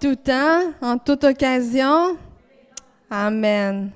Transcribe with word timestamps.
tout 0.00 0.16
temps, 0.16 0.72
en 0.80 0.98
toute 0.98 1.24
occasion. 1.24 2.16
Amen. 3.10 3.90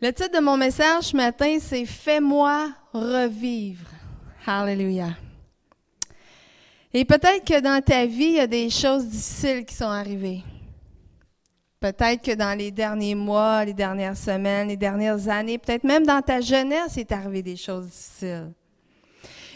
Le 0.00 0.12
titre 0.12 0.38
de 0.38 0.42
mon 0.42 0.56
message 0.56 1.04
ce 1.04 1.16
matin, 1.16 1.58
c'est 1.60 1.84
Fais-moi 1.84 2.70
revivre. 2.92 3.86
Hallelujah. 4.46 5.14
Et 6.92 7.04
peut-être 7.04 7.44
que 7.44 7.60
dans 7.60 7.82
ta 7.82 8.06
vie, 8.06 8.24
il 8.24 8.34
y 8.34 8.40
a 8.40 8.46
des 8.46 8.70
choses 8.70 9.06
difficiles 9.06 9.64
qui 9.64 9.74
sont 9.74 9.84
arrivées. 9.84 10.42
Peut-être 11.78 12.22
que 12.22 12.34
dans 12.34 12.56
les 12.58 12.70
derniers 12.70 13.14
mois, 13.14 13.64
les 13.64 13.74
dernières 13.74 14.16
semaines, 14.16 14.68
les 14.68 14.76
dernières 14.76 15.28
années, 15.28 15.58
peut-être 15.58 15.84
même 15.84 16.04
dans 16.04 16.20
ta 16.20 16.40
jeunesse, 16.40 16.96
il 16.96 17.00
est 17.00 17.12
arrivé 17.12 17.42
des 17.42 17.56
choses 17.56 17.86
difficiles. 17.86 18.52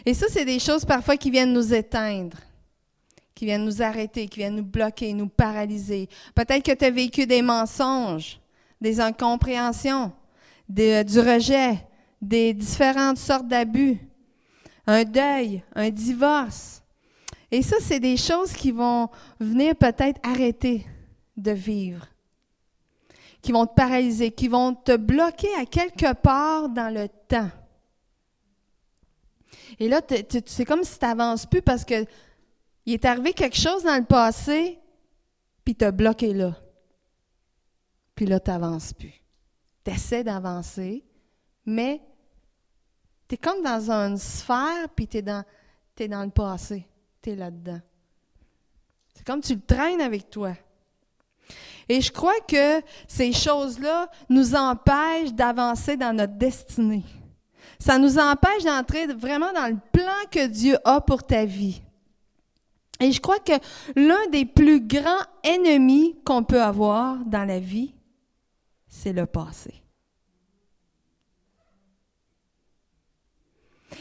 Et 0.07 0.15
ça, 0.15 0.27
c'est 0.31 0.45
des 0.45 0.59
choses 0.59 0.85
parfois 0.85 1.17
qui 1.17 1.31
viennent 1.31 1.53
nous 1.53 1.73
éteindre 1.73 2.37
qui 3.35 3.47
viennent 3.47 3.65
nous 3.65 3.83
arrêter, 3.83 4.29
qui 4.29 4.41
viennent 4.41 4.57
nous 4.57 4.65
bloquer, 4.65 5.13
nous 5.13 5.29
paralyser. 5.29 6.09
Peut-être 6.35 6.63
que 6.63 6.73
tu 6.73 6.85
as 6.85 6.91
vécu 6.91 7.27
des 7.27 7.43
mensonges, 7.43 8.41
des 8.81 9.01
incompréhensions, 9.01 10.13
du 10.69 11.21
rejet, 11.21 11.79
des 12.23 12.55
différentes 12.55 13.19
sortes 13.19 13.49
d'abus, 13.49 13.99
un 14.87 15.05
deuil, 15.05 15.63
un 15.75 15.91
divorce. 15.91 16.83
Et 17.51 17.63
ça, 17.63 17.77
c'est 17.81 18.01
des 18.01 18.17
choses 18.17 18.53
qui 18.53 18.71
vont 18.71 19.09
venir 19.39 19.77
peut-être 19.77 20.21
arrêter 20.23 20.87
de 21.37 21.51
vivre, 21.51 22.07
qui 23.43 23.53
vont 23.53 23.67
te 23.67 23.75
paralyser, 23.75 24.31
qui 24.31 24.49
vont 24.49 24.75
te 24.75 24.97
bloquer 24.97 25.55
à 25.59 25.67
quelque 25.67 26.15
part 26.15 26.69
dans 26.69 26.93
le 26.93 27.09
temps. 27.29 27.51
Et 29.81 29.89
là, 29.89 30.01
c'est 30.47 30.65
comme 30.65 30.85
si 30.85 30.99
tu 30.99 31.05
n'avances 31.05 31.47
plus 31.47 31.63
parce 31.63 31.85
que 31.85 32.05
il 32.87 32.95
est 32.95 33.05
arrivé 33.05 33.33
quelque 33.33 33.57
chose 33.57 33.83
dans 33.83 33.97
le 33.97 34.05
passé, 34.05 34.79
puis 35.65 35.75
t'as 35.75 35.91
bloqué 35.91 36.35
là. 36.35 36.55
Puis 38.15 38.27
là, 38.27 38.39
tu 38.39 38.51
n'avances 38.51 38.93
plus. 38.93 39.23
Tu 39.85 39.91
essaies 39.91 40.25
d'avancer, 40.25 41.05
mais 41.67 42.03
tu 43.29 43.35
es 43.35 43.39
comme 43.39 43.63
dans 43.63 43.91
une 43.91 44.19
sphère, 44.19 44.89
puis 44.95 45.09
tu 45.09 45.19
es 45.19 45.23
dans, 45.23 45.45
es 45.99 46.09
dans 46.09 46.25
le 46.25 46.31
passé. 46.31 46.87
Tu 47.23 47.31
es 47.31 47.35
là-dedans. 47.35 47.81
C'est 49.15 49.27
comme 49.27 49.41
tu 49.41 49.55
le 49.55 49.61
traînes 49.61 50.01
avec 50.01 50.29
toi. 50.29 50.55
Et 51.89 52.01
je 52.01 52.11
crois 52.11 52.41
que 52.47 52.83
ces 53.07 53.33
choses-là 53.33 54.11
nous 54.29 54.55
empêchent 54.55 55.33
d'avancer 55.33 55.97
dans 55.97 56.15
notre 56.15 56.35
destinée. 56.35 57.05
Ça 57.79 57.99
nous 57.99 58.19
empêche 58.19 58.65
d'entrer 58.65 59.07
vraiment 59.07 59.53
dans 59.53 59.67
le 59.67 59.79
plan 59.93 60.13
que 60.31 60.47
Dieu 60.47 60.79
a 60.85 61.01
pour 61.01 61.23
ta 61.23 61.45
vie. 61.45 61.83
Et 63.01 63.13
je 63.13 63.21
crois 63.21 63.39
que 63.39 63.53
l'un 63.97 64.29
des 64.31 64.45
plus 64.45 64.81
grands 64.81 65.25
ennemis 65.43 66.17
qu'on 66.25 66.45
peut 66.45 66.63
avoir 66.63 67.19
dans 67.25 67.45
la 67.45 67.59
vie, 67.59 67.95
c'est 68.87 69.13
le 69.13 69.27
passé. 69.27 69.75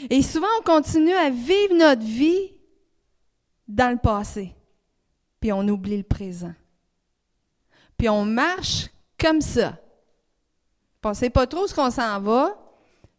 Et 0.09 0.21
souvent, 0.21 0.47
on 0.59 0.63
continue 0.63 1.13
à 1.13 1.29
vivre 1.29 1.75
notre 1.75 2.03
vie 2.03 2.53
dans 3.67 3.91
le 3.91 3.97
passé, 3.97 4.53
puis 5.39 5.51
on 5.51 5.67
oublie 5.67 5.97
le 5.97 6.03
présent. 6.03 6.53
Puis 7.97 8.09
on 8.09 8.25
marche 8.25 8.89
comme 9.19 9.41
ça. 9.41 9.77
Sait 11.13 11.29
pas 11.29 11.47
trop 11.47 11.67
ce 11.67 11.75
qu'on 11.75 11.91
s'en 11.91 12.19
va 12.21 12.57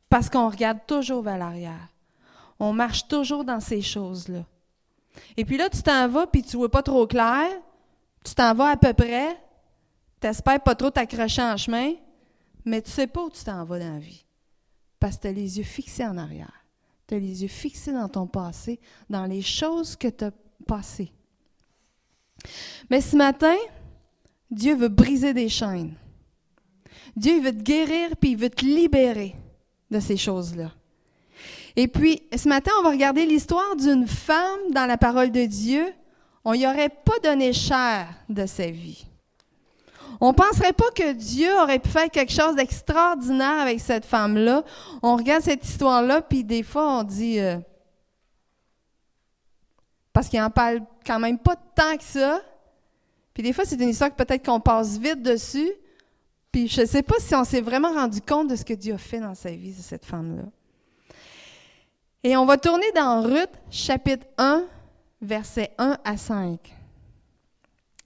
parce 0.09 0.31
qu'on 0.31 0.49
regarde 0.49 0.79
toujours 0.87 1.23
vers 1.23 1.39
l'arrière. 1.39 1.89
On 2.59 2.73
marche 2.73 3.09
toujours 3.09 3.45
dans 3.45 3.61
ces 3.61 3.83
choses-là. 3.83 4.45
Et 5.37 5.45
puis 5.45 5.57
là, 5.57 5.69
tu 5.69 5.83
t'en 5.83 6.09
vas, 6.09 6.27
puis 6.27 6.43
tu 6.43 6.57
vois 6.57 6.71
pas 6.71 6.83
trop 6.83 7.07
clair. 7.07 7.49
Tu 8.25 8.35
t'en 8.35 8.55
vas 8.55 8.71
à 8.71 8.77
peu 8.77 8.93
près. 8.93 9.37
Tu 10.21 10.27
n'espères 10.27 10.63
pas 10.63 10.75
trop 10.75 10.91
t'accrocher 10.91 11.43
en 11.43 11.57
chemin, 11.57 11.93
mais 12.65 12.81
tu 12.81 12.91
sais 12.91 13.07
pas 13.07 13.23
où 13.23 13.31
tu 13.31 13.45
t'en 13.45 13.65
vas 13.65 13.79
dans 13.79 13.95
la 13.95 13.99
vie. 13.99 14.25
Parce 14.99 15.17
que 15.17 15.23
tu 15.23 15.29
as 15.29 15.33
les 15.33 15.59
yeux 15.59 15.65
fixés 15.65 16.07
en 16.07 16.17
arrière. 16.17 16.65
Tu 17.07 17.15
as 17.15 17.19
les 17.19 17.43
yeux 17.43 17.49
fixés 17.49 17.93
dans 17.93 18.09
ton 18.09 18.27
passé, 18.27 18.81
dans 19.11 19.27
les 19.27 19.43
choses 19.43 19.97
que 19.97 20.09
tu 20.09 20.25
as 20.25 20.33
passées. 20.67 21.13
Mais 22.91 23.01
ce 23.01 23.17
matin, 23.17 23.57
Dieu 24.51 24.75
veut 24.75 24.89
briser 24.89 25.35
des 25.35 25.49
chaînes. 25.49 25.95
Dieu 27.17 27.41
veut 27.41 27.53
te 27.53 27.63
guérir, 27.63 28.17
puis 28.17 28.31
il 28.31 28.37
veut 28.37 28.51
te 28.51 28.65
libérer 28.65 29.37
de 29.91 30.01
ces 30.01 30.17
choses-là. 30.17 30.73
Et 31.77 31.89
puis, 31.89 32.23
ce 32.37 32.49
matin, 32.49 32.71
on 32.79 32.83
va 32.83 32.91
regarder 32.91 33.27
l'histoire 33.27 33.77
d'une 33.77 34.07
femme 34.07 34.71
dans 34.73 34.87
la 34.87 34.97
parole 34.97 35.31
de 35.31 35.45
Dieu. 35.45 35.93
On 36.45 36.55
n'y 36.55 36.67
aurait 36.67 36.91
pas 36.91 37.19
donné 37.23 37.53
cher 37.53 38.07
de 38.29 38.47
sa 38.47 38.67
vie. 38.67 39.07
On 40.21 40.29
ne 40.29 40.35
penserait 40.35 40.73
pas 40.73 40.91
que 40.95 41.13
Dieu 41.13 41.51
aurait 41.61 41.81
pu 41.81 41.89
faire 41.89 42.11
quelque 42.11 42.33
chose 42.33 42.55
d'extraordinaire 42.55 43.61
avec 43.61 43.81
cette 43.81 44.05
femme-là. 44.05 44.63
On 45.03 45.17
regarde 45.17 45.43
cette 45.43 45.65
histoire-là, 45.65 46.23
puis 46.23 46.45
des 46.45 46.63
fois, 46.63 46.99
on 46.99 47.03
dit... 47.03 47.41
Euh, 47.41 47.59
parce 50.13 50.29
qu'il 50.29 50.39
n'en 50.39 50.51
parle 50.51 50.81
quand 51.05 51.19
même 51.19 51.39
pas 51.39 51.57
tant 51.57 51.97
que 51.97 52.05
ça. 52.05 52.41
Puis 53.35 53.43
des 53.43 53.53
fois, 53.53 53.65
c'est 53.65 53.75
une 53.75 53.89
histoire 53.89 54.15
que 54.15 54.23
peut-être 54.23 54.47
qu'on 54.47 54.61
passe 54.61 54.97
vite 54.97 55.23
dessus. 55.23 55.73
Puis 56.53 56.69
je 56.69 56.83
ne 56.83 56.87
sais 56.87 57.03
pas 57.03 57.17
si 57.19 57.35
on 57.35 57.43
s'est 57.43 57.61
vraiment 57.61 57.93
rendu 57.93 58.21
compte 58.21 58.49
de 58.49 58.55
ce 58.55 58.65
que 58.65 58.75
Dieu 58.75 58.95
a 58.95 58.99
fait 58.99 59.19
dans 59.19 59.35
sa 59.35 59.51
vie 59.51 59.73
de 59.73 59.83
cette 59.83 60.07
femme-là. 60.07 60.45
Et 62.27 62.39
on 62.39 62.47
va 62.47 62.57
tourner 62.57 62.91
dans 62.97 63.23
Ruth, 63.23 63.51
chapitre 63.71 64.27
1, 64.39 64.65
versets 65.21 65.73
1 65.77 65.99
à 66.03 66.17
5. 66.17 66.59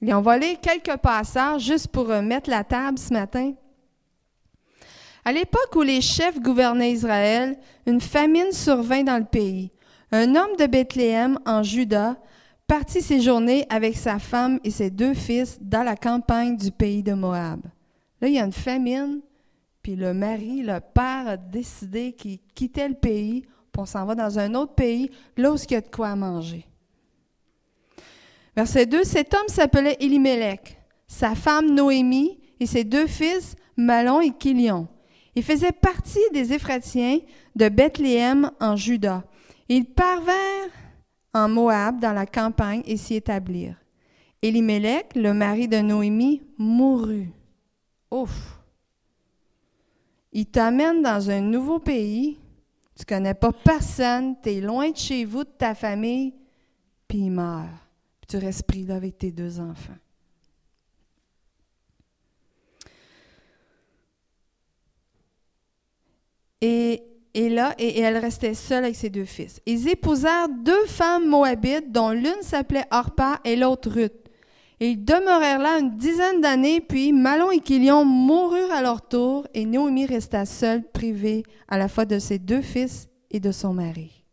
Et 0.04 0.12
on 0.12 0.20
va 0.20 0.36
lire 0.36 0.58
quelques 0.60 0.96
passages 0.96 1.62
juste 1.62 1.86
pour 1.86 2.08
mettre 2.08 2.50
la 2.50 2.64
table 2.64 2.98
ce 2.98 3.12
matin. 3.12 3.52
À 5.24 5.30
l'époque 5.30 5.72
où 5.76 5.82
les 5.82 6.00
chefs 6.00 6.40
gouvernaient 6.40 6.90
Israël, 6.90 7.56
une 7.86 8.00
famine 8.00 8.50
survint 8.50 9.04
dans 9.04 9.18
le 9.18 9.24
pays. 9.24 9.70
Un 10.10 10.34
homme 10.34 10.56
de 10.58 10.66
Bethléem, 10.66 11.38
en 11.46 11.62
Juda, 11.62 12.16
partit 12.66 13.02
séjourner 13.02 13.66
avec 13.70 13.96
sa 13.96 14.18
femme 14.18 14.58
et 14.64 14.72
ses 14.72 14.90
deux 14.90 15.14
fils 15.14 15.58
dans 15.60 15.84
la 15.84 15.94
campagne 15.94 16.56
du 16.56 16.72
pays 16.72 17.04
de 17.04 17.12
Moab. 17.12 17.60
Là, 18.20 18.26
il 18.26 18.34
y 18.34 18.40
a 18.40 18.44
une 18.44 18.52
famine, 18.52 19.20
puis 19.80 19.94
le 19.94 20.12
mari, 20.12 20.62
le 20.62 20.80
père 20.80 21.28
a 21.28 21.36
décidé 21.36 22.14
qu'il 22.14 22.40
quittait 22.56 22.88
le 22.88 22.94
pays 22.94 23.44
on 23.78 23.86
s'en 23.86 24.04
va 24.04 24.14
dans 24.14 24.38
un 24.38 24.54
autre 24.54 24.74
pays, 24.74 25.10
là 25.36 25.52
où 25.52 25.56
il 25.56 25.70
y 25.70 25.76
a 25.76 25.80
de 25.80 25.88
quoi 25.88 26.14
manger. 26.16 26.66
Verset 28.56 28.86
2, 28.86 29.04
cet 29.04 29.32
homme 29.34 29.46
s'appelait 29.46 29.96
Elimelech, 30.00 30.76
sa 31.06 31.36
femme 31.36 31.70
Noémie 31.70 32.40
et 32.58 32.66
ses 32.66 32.82
deux 32.82 33.06
fils, 33.06 33.54
Malon 33.76 34.20
et 34.20 34.32
Kilion. 34.32 34.88
Ils 35.36 35.44
faisaient 35.44 35.70
partie 35.70 36.18
des 36.32 36.52
Éphratiens 36.52 37.20
de 37.54 37.68
Bethléem 37.68 38.50
en 38.60 38.74
Juda. 38.74 39.22
Ils 39.68 39.84
parvinrent 39.84 40.34
en 41.32 41.48
Moab 41.48 42.00
dans 42.00 42.12
la 42.12 42.26
campagne 42.26 42.82
et 42.84 42.96
s'y 42.96 43.14
établirent. 43.14 43.76
Elimelech, 44.42 45.14
le 45.14 45.32
mari 45.32 45.68
de 45.68 45.78
Noémie, 45.78 46.42
mourut. 46.58 47.30
Ouf! 48.10 48.58
Il 50.32 50.46
t'amène 50.46 51.02
dans 51.02 51.30
un 51.30 51.40
nouveau 51.40 51.78
pays 51.78 52.38
tu 52.98 53.04
connais 53.04 53.34
pas 53.34 53.52
personne, 53.52 54.34
tu 54.42 54.50
es 54.50 54.60
loin 54.60 54.90
de 54.90 54.96
chez 54.96 55.24
vous, 55.24 55.44
de 55.44 55.50
ta 55.50 55.74
famille, 55.76 56.34
puis 57.06 57.18
il 57.18 57.30
meurt. 57.30 57.68
Puis 58.20 58.26
tu 58.26 58.44
restes 58.44 58.64
pris 58.64 58.82
là 58.82 58.96
avec 58.96 59.16
tes 59.16 59.30
deux 59.30 59.60
enfants. 59.60 59.96
Et, 66.60 67.04
là, 67.34 67.72
et, 67.78 68.00
elle 68.00 68.16
restait 68.16 68.54
seule 68.54 68.82
avec 68.82 68.96
ses 68.96 69.10
deux 69.10 69.24
fils. 69.24 69.60
Ils 69.64 69.86
épousèrent 69.86 70.48
deux 70.48 70.86
femmes 70.86 71.28
moabites, 71.28 71.92
dont 71.92 72.10
l'une 72.10 72.42
s'appelait 72.42 72.86
Orpa 72.90 73.38
et 73.44 73.54
l'autre 73.54 73.90
Ruth. 73.90 74.27
Et 74.80 74.90
ils 74.90 75.04
demeurèrent 75.04 75.58
là 75.58 75.78
une 75.78 75.96
dizaine 75.96 76.40
d'années, 76.40 76.80
puis 76.80 77.12
Malon 77.12 77.50
et 77.50 77.60
Kilion 77.60 78.04
moururent 78.04 78.72
à 78.72 78.80
leur 78.80 79.06
tour, 79.06 79.46
et 79.54 79.64
Naomi 79.64 80.06
resta 80.06 80.46
seule, 80.46 80.82
privée 80.82 81.42
à 81.66 81.78
la 81.78 81.88
fois 81.88 82.04
de 82.04 82.18
ses 82.18 82.38
deux 82.38 82.62
fils 82.62 83.08
et 83.30 83.40
de 83.40 83.50
son 83.50 83.74
mari. 83.74 84.24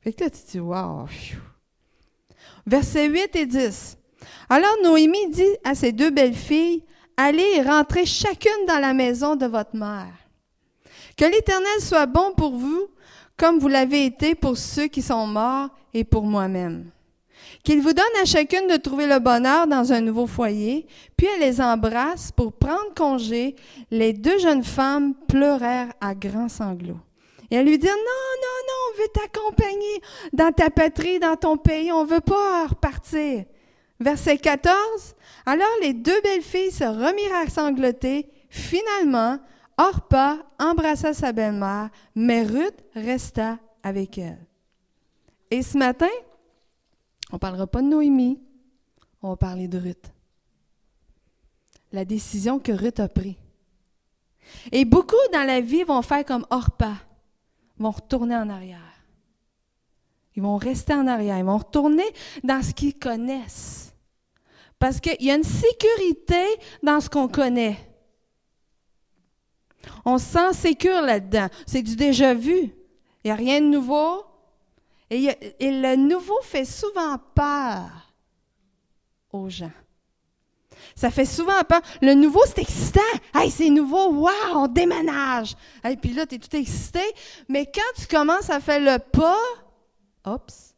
Fait 0.00 0.12
que 0.12 0.24
là, 0.24 0.30
tu 0.30 0.40
dis, 0.50 0.60
wow! 0.60 1.06
Versets 2.66 3.08
8 3.08 3.36
et 3.36 3.46
10. 3.46 3.96
Alors 4.50 4.76
Noémie 4.82 5.30
dit 5.30 5.56
à 5.64 5.74
ses 5.74 5.92
deux 5.92 6.10
belles-filles, 6.10 6.84
Allez 7.20 7.56
et 7.56 7.62
rentrez 7.62 8.06
chacune 8.06 8.66
dans 8.68 8.78
la 8.78 8.94
maison 8.94 9.34
de 9.34 9.46
votre 9.46 9.74
mère. 9.74 10.12
Que 11.16 11.24
l'Éternel 11.24 11.80
soit 11.80 12.06
bon 12.06 12.32
pour 12.36 12.52
vous, 12.52 12.86
comme 13.36 13.58
vous 13.58 13.66
l'avez 13.66 14.04
été 14.04 14.36
pour 14.36 14.56
ceux 14.56 14.86
qui 14.86 15.02
sont 15.02 15.26
morts 15.26 15.68
et 15.92 16.04
pour 16.04 16.22
moi-même. 16.22 16.90
Qu'il 17.68 17.82
vous 17.82 17.92
donne 17.92 18.06
à 18.22 18.24
chacune 18.24 18.66
de 18.66 18.78
trouver 18.78 19.06
le 19.06 19.18
bonheur 19.18 19.66
dans 19.66 19.92
un 19.92 20.00
nouveau 20.00 20.26
foyer, 20.26 20.86
puis 21.18 21.26
elle 21.26 21.42
les 21.42 21.60
embrasse 21.60 22.32
pour 22.32 22.54
prendre 22.54 22.94
congé. 22.96 23.56
Les 23.90 24.14
deux 24.14 24.38
jeunes 24.38 24.64
femmes 24.64 25.12
pleurèrent 25.28 25.92
à 26.00 26.14
grands 26.14 26.48
sanglots. 26.48 26.96
Et 27.50 27.56
elle 27.56 27.66
lui 27.66 27.76
dit, 27.76 27.86
non, 27.86 27.92
non, 27.92 28.58
non, 28.68 28.74
on 28.88 29.02
veut 29.02 29.08
t'accompagner 29.12 30.00
dans 30.32 30.50
ta 30.50 30.70
patrie, 30.70 31.18
dans 31.18 31.36
ton 31.36 31.58
pays, 31.58 31.92
on 31.92 32.06
veut 32.06 32.22
pas 32.22 32.68
repartir. 32.68 33.44
Verset 34.00 34.38
14, 34.38 34.74
alors 35.44 35.66
les 35.82 35.92
deux 35.92 36.22
belles 36.22 36.40
filles 36.40 36.72
se 36.72 36.84
remirent 36.84 37.36
à 37.36 37.50
sangloter. 37.50 38.30
Finalement, 38.48 39.40
Orpa 39.76 40.38
embrassa 40.58 41.12
sa 41.12 41.32
belle-mère, 41.32 41.90
mais 42.14 42.44
Ruth 42.44 42.82
resta 42.94 43.58
avec 43.82 44.16
elle. 44.16 44.38
Et 45.50 45.60
ce 45.60 45.76
matin, 45.76 46.08
on 47.32 47.38
parlera 47.38 47.66
pas 47.66 47.82
de 47.82 47.88
Noémie, 47.88 48.40
on 49.22 49.30
va 49.30 49.36
parler 49.36 49.68
de 49.68 49.78
Ruth. 49.78 50.12
La 51.92 52.04
décision 52.04 52.58
que 52.58 52.72
Ruth 52.72 53.00
a 53.00 53.08
prise. 53.08 53.36
Et 54.72 54.84
beaucoup 54.84 55.16
dans 55.32 55.46
la 55.46 55.60
vie 55.60 55.84
vont 55.84 56.02
faire 56.02 56.24
comme 56.24 56.46
Orpa, 56.50 56.94
vont 57.78 57.90
retourner 57.90 58.36
en 58.36 58.48
arrière. 58.48 58.80
Ils 60.36 60.42
vont 60.42 60.56
rester 60.56 60.94
en 60.94 61.06
arrière, 61.06 61.38
ils 61.38 61.44
vont 61.44 61.58
retourner 61.58 62.06
dans 62.44 62.62
ce 62.62 62.72
qu'ils 62.72 62.98
connaissent. 62.98 63.92
Parce 64.78 65.00
qu'il 65.00 65.20
y 65.20 65.30
a 65.30 65.34
une 65.34 65.42
sécurité 65.42 66.44
dans 66.82 67.00
ce 67.00 67.10
qu'on 67.10 67.28
connaît. 67.28 67.76
On 70.04 70.18
se 70.18 70.26
sent 70.26 70.52
sécure 70.52 71.02
là-dedans. 71.02 71.48
C'est 71.66 71.82
du 71.82 71.96
déjà 71.96 72.34
vu. 72.34 72.72
Il 73.24 73.26
n'y 73.26 73.30
a 73.30 73.34
rien 73.34 73.60
de 73.60 73.66
nouveau. 73.66 74.24
Et, 75.10 75.30
le 75.60 75.96
nouveau 75.96 76.40
fait 76.42 76.64
souvent 76.64 77.18
peur 77.34 78.14
aux 79.32 79.48
gens. 79.48 79.72
Ça 80.94 81.10
fait 81.10 81.24
souvent 81.24 81.62
peur. 81.68 81.80
Le 82.02 82.14
nouveau, 82.14 82.40
c'est 82.46 82.60
excitant. 82.60 83.00
Hey, 83.34 83.50
c'est 83.50 83.70
nouveau. 83.70 84.12
Wow, 84.12 84.54
on 84.54 84.68
déménage. 84.68 85.56
Et 85.88 85.96
puis 85.96 86.12
là, 86.12 86.26
tu 86.26 86.34
es 86.34 86.38
tout 86.38 86.54
excité. 86.56 87.02
Mais 87.48 87.66
quand 87.66 88.00
tu 88.00 88.06
commences 88.06 88.50
à 88.50 88.60
faire 88.60 88.80
le 88.80 88.98
pas, 88.98 89.38
oups. 90.26 90.74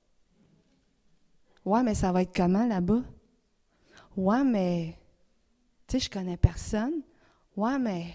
Ouais, 1.65 1.83
mais 1.83 1.95
ça 1.95 2.13
va 2.13 2.23
être 2.23 2.35
comment 2.35 2.67
là-bas? 2.67 3.03
Ouais, 4.17 4.45
mais, 4.45 4.97
tu 5.87 5.99
sais, 5.99 6.05
je 6.05 6.11
connais 6.11 6.37
personne. 6.37 7.03
Ouais, 7.57 7.79
mais, 7.79 8.07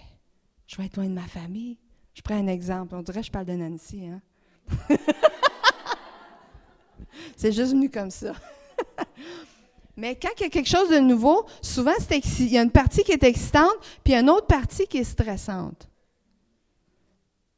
je 0.67 0.77
vais 0.77 0.85
être 0.85 0.97
loin 0.97 1.05
de 1.05 1.13
ma 1.13 1.27
famille. 1.27 1.77
Je 2.13 2.21
prends 2.21 2.35
un 2.35 2.47
exemple. 2.47 2.95
On 2.95 3.01
dirait 3.01 3.19
que 3.19 3.27
je 3.27 3.31
parle 3.31 3.45
de 3.45 3.53
Nancy, 3.53 4.07
hein? 4.07 4.21
c'est 7.35 7.51
juste 7.51 7.71
venu 7.71 7.89
comme 7.89 8.11
ça. 8.11 8.33
Mais 9.97 10.15
quand 10.15 10.29
il 10.39 10.43
y 10.43 10.45
a 10.45 10.49
quelque 10.49 10.69
chose 10.69 10.89
de 10.89 10.99
nouveau, 10.99 11.45
souvent, 11.61 11.93
il 12.11 12.51
y 12.51 12.57
a 12.57 12.61
une 12.61 12.71
partie 12.71 13.03
qui 13.03 13.13
est 13.13 13.23
excitante, 13.23 13.77
puis 14.03 14.11
il 14.11 14.11
y 14.11 14.15
a 14.15 14.19
une 14.19 14.29
autre 14.29 14.47
partie 14.47 14.87
qui 14.87 14.97
est 14.97 15.05
stressante. 15.05 15.87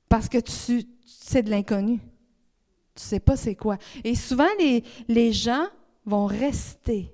Parce 0.08 0.30
que 0.30 0.38
tu, 0.38 0.84
c'est 1.06 1.42
de 1.42 1.50
l'inconnu. 1.50 1.98
Tu 1.98 3.04
ne 3.04 3.08
sais 3.10 3.20
pas 3.20 3.36
c'est 3.36 3.56
quoi. 3.56 3.78
Et 4.04 4.16
souvent, 4.16 4.48
les, 4.60 4.84
les 5.08 5.34
gens 5.34 5.68
vont 6.06 6.26
rester 6.26 7.14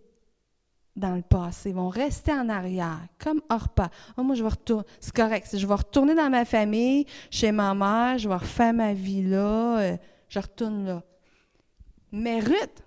dans 0.95 1.15
le 1.15 1.23
passé, 1.23 1.71
vont 1.71 1.89
rester 1.89 2.31
en 2.31 2.49
arrière, 2.49 2.99
comme 3.17 3.41
Orpa. 3.49 3.89
Oh, 4.17 4.23
moi, 4.23 4.35
je 4.35 4.43
vais 4.43 4.49
retourner. 4.49 4.85
C'est 4.99 5.15
correct. 5.15 5.57
Je 5.57 5.65
vais 5.65 5.73
retourner 5.73 6.13
dans 6.13 6.29
ma 6.29 6.45
famille, 6.45 7.05
chez 7.31 7.51
ma 7.51 7.73
mère, 7.73 8.17
je 8.17 8.27
vais 8.27 8.35
refaire 8.35 8.73
ma 8.73 8.93
vie 8.93 9.23
là, 9.23 9.79
euh, 9.79 9.97
je 10.29 10.39
retourne 10.39 10.85
là. 10.85 11.03
Mais 12.15 12.39
Ruth 12.39 12.83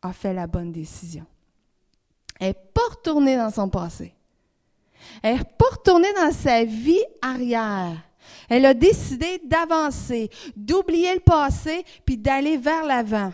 a 0.00 0.14
fait 0.14 0.32
la 0.32 0.46
bonne 0.46 0.72
décision. 0.72 1.26
Elle 2.40 2.48
n'est 2.48 2.54
pas 2.54 2.88
retournée 2.90 3.36
dans 3.36 3.50
son 3.50 3.68
passé. 3.68 4.14
Elle 5.22 5.36
n'est 5.36 5.44
pas 5.44 5.68
retournée 5.72 6.12
dans 6.14 6.32
sa 6.32 6.64
vie 6.64 7.04
arrière. 7.20 8.02
Elle 8.48 8.64
a 8.64 8.72
décidé 8.72 9.42
d'avancer, 9.44 10.30
d'oublier 10.56 11.14
le 11.14 11.20
passé, 11.20 11.84
puis 12.06 12.16
d'aller 12.16 12.56
vers 12.56 12.84
l'avant. 12.84 13.30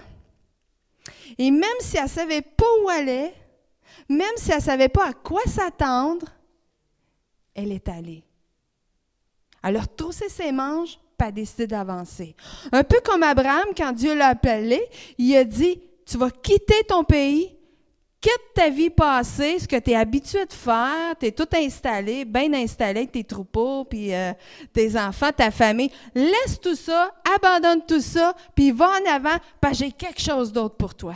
Et 1.39 1.53
même 1.53 1.71
si 1.81 1.97
elle 1.97 2.05
ne 2.05 2.09
savait 2.09 2.43
pas 2.43 2.67
où 2.83 2.89
aller, 2.89 3.33
même 4.09 4.37
si 4.37 4.51
elle 4.51 4.59
ne 4.59 4.63
savait 4.63 4.89
pas 4.89 5.11
à 5.11 5.13
quoi 5.13 5.43
s'attendre, 5.47 6.27
elle 7.55 7.71
est 7.71 7.89
allée. 7.89 8.25
Elle 9.63 9.77
a 9.77 9.83
retroussé 9.83 10.29
ses 10.29 10.51
manches, 10.51 10.99
puis 11.23 11.29
a 11.29 11.33
décidé 11.33 11.67
d'avancer. 11.67 12.35
Un 12.73 12.83
peu 12.83 13.01
comme 13.05 13.23
Abraham, 13.23 13.69
quand 13.77 13.93
Dieu 13.93 14.15
l'a 14.15 14.29
appelé, 14.29 14.83
il 15.19 15.37
a 15.37 15.45
dit, 15.45 15.81
tu 16.05 16.19
vas 16.19 16.31
quitter 16.31 16.83
ton 16.89 17.05
pays, 17.05 17.55
quitte 18.21 18.55
ta 18.55 18.69
vie 18.69 18.91
passée, 18.91 19.59
ce 19.61 19.69
que 19.69 19.79
tu 19.79 19.93
es 19.93 19.97
habitué 19.97 20.45
de 20.47 20.53
faire, 20.53 21.15
tu 21.19 21.27
es 21.27 21.33
tout 21.33 21.49
installé, 21.55 22.25
bien 22.25 22.53
installé 22.53 23.07
tes 23.07 23.25
troupeaux, 23.25 23.85
puis 23.85 24.13
euh, 24.13 24.33
tes 24.73 24.99
enfants, 24.99 25.31
ta 25.37 25.51
famille. 25.51 25.91
Laisse 26.15 26.61
tout 26.61 26.77
ça, 26.77 27.13
abandonne 27.37 27.85
tout 27.87 28.01
ça, 28.01 28.35
puis 28.55 28.73
va 28.73 28.91
en 28.91 29.11
avant, 29.11 29.37
parce 29.61 29.79
que 29.79 29.85
j'ai 29.85 29.93
quelque 29.93 30.21
chose 30.21 30.53
d'autre 30.53 30.77
pour 30.77 30.95
toi. 30.95 31.15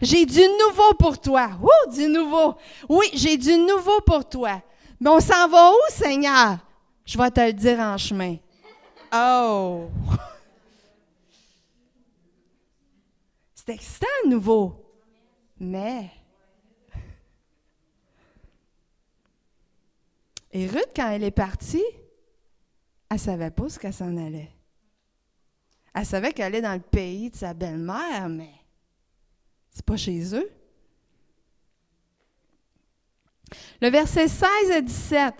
J'ai 0.00 0.24
du 0.24 0.40
nouveau 0.40 0.94
pour 0.98 1.20
toi. 1.20 1.50
Ouh, 1.62 1.92
du 1.92 2.08
nouveau. 2.08 2.54
Oui, 2.88 3.06
j'ai 3.12 3.36
du 3.36 3.56
nouveau 3.56 4.00
pour 4.00 4.28
toi. 4.28 4.62
Mais 4.98 5.10
on 5.10 5.20
s'en 5.20 5.46
va 5.48 5.70
où, 5.70 5.76
Seigneur? 5.90 6.58
Je 7.04 7.18
vais 7.18 7.30
te 7.30 7.40
le 7.40 7.52
dire 7.52 7.78
en 7.80 7.98
chemin. 7.98 8.36
Oh! 9.16 9.90
C'est 13.54 13.74
excitant, 13.74 14.06
le 14.24 14.30
nouveau. 14.30 14.74
Mais. 15.60 16.10
Et 20.50 20.66
Ruth, 20.66 20.90
quand 20.96 21.10
elle 21.10 21.22
est 21.22 21.30
partie, 21.30 21.84
elle 23.08 23.16
ne 23.16 23.20
savait 23.20 23.50
pas 23.52 23.68
ce 23.68 23.78
qu'elle 23.78 23.94
s'en 23.94 24.16
allait. 24.16 24.50
Elle 25.94 26.06
savait 26.06 26.32
qu'elle 26.32 26.46
allait 26.46 26.60
dans 26.60 26.74
le 26.74 26.80
pays 26.80 27.30
de 27.30 27.36
sa 27.36 27.54
belle-mère, 27.54 28.28
mais 28.28 28.50
c'est 29.70 29.84
pas 29.84 29.96
chez 29.96 30.34
eux. 30.34 30.50
Le 33.80 33.90
verset 33.90 34.26
16 34.26 34.70
à 34.72 34.80
17. 34.80 35.34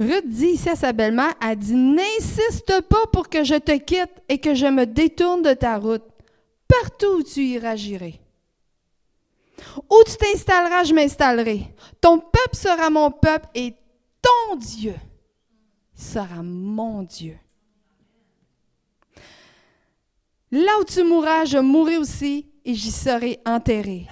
Ruth 0.00 0.28
dit 0.28 0.50
ici 0.50 0.68
à 0.68 0.76
sa 0.76 0.92
belle-mère, 0.92 1.34
elle 1.42 1.58
dit, 1.58 1.74
N'insiste 1.74 2.80
pas 2.88 3.06
pour 3.12 3.28
que 3.28 3.42
je 3.42 3.56
te 3.56 3.76
quitte 3.76 4.22
et 4.28 4.38
que 4.38 4.54
je 4.54 4.66
me 4.66 4.86
détourne 4.86 5.42
de 5.42 5.52
ta 5.54 5.78
route. 5.78 6.04
Partout 6.68 7.18
où 7.18 7.22
tu 7.22 7.42
iras, 7.42 7.76
j'irai. 7.76 8.20
Où 9.90 10.02
tu 10.06 10.16
t'installeras, 10.16 10.84
je 10.84 10.94
m'installerai. 10.94 11.74
Ton 12.00 12.20
peuple 12.20 12.54
sera 12.54 12.90
mon 12.90 13.10
peuple 13.10 13.48
et 13.54 13.74
ton 14.22 14.56
Dieu 14.56 14.94
sera 15.94 16.42
mon 16.42 17.02
Dieu. 17.02 17.36
Là 20.52 20.78
où 20.80 20.84
tu 20.84 21.02
mourras, 21.02 21.44
je 21.44 21.58
mourrai 21.58 21.98
aussi 21.98 22.46
et 22.64 22.74
j'y 22.74 22.92
serai 22.92 23.40
enterré. 23.44 24.06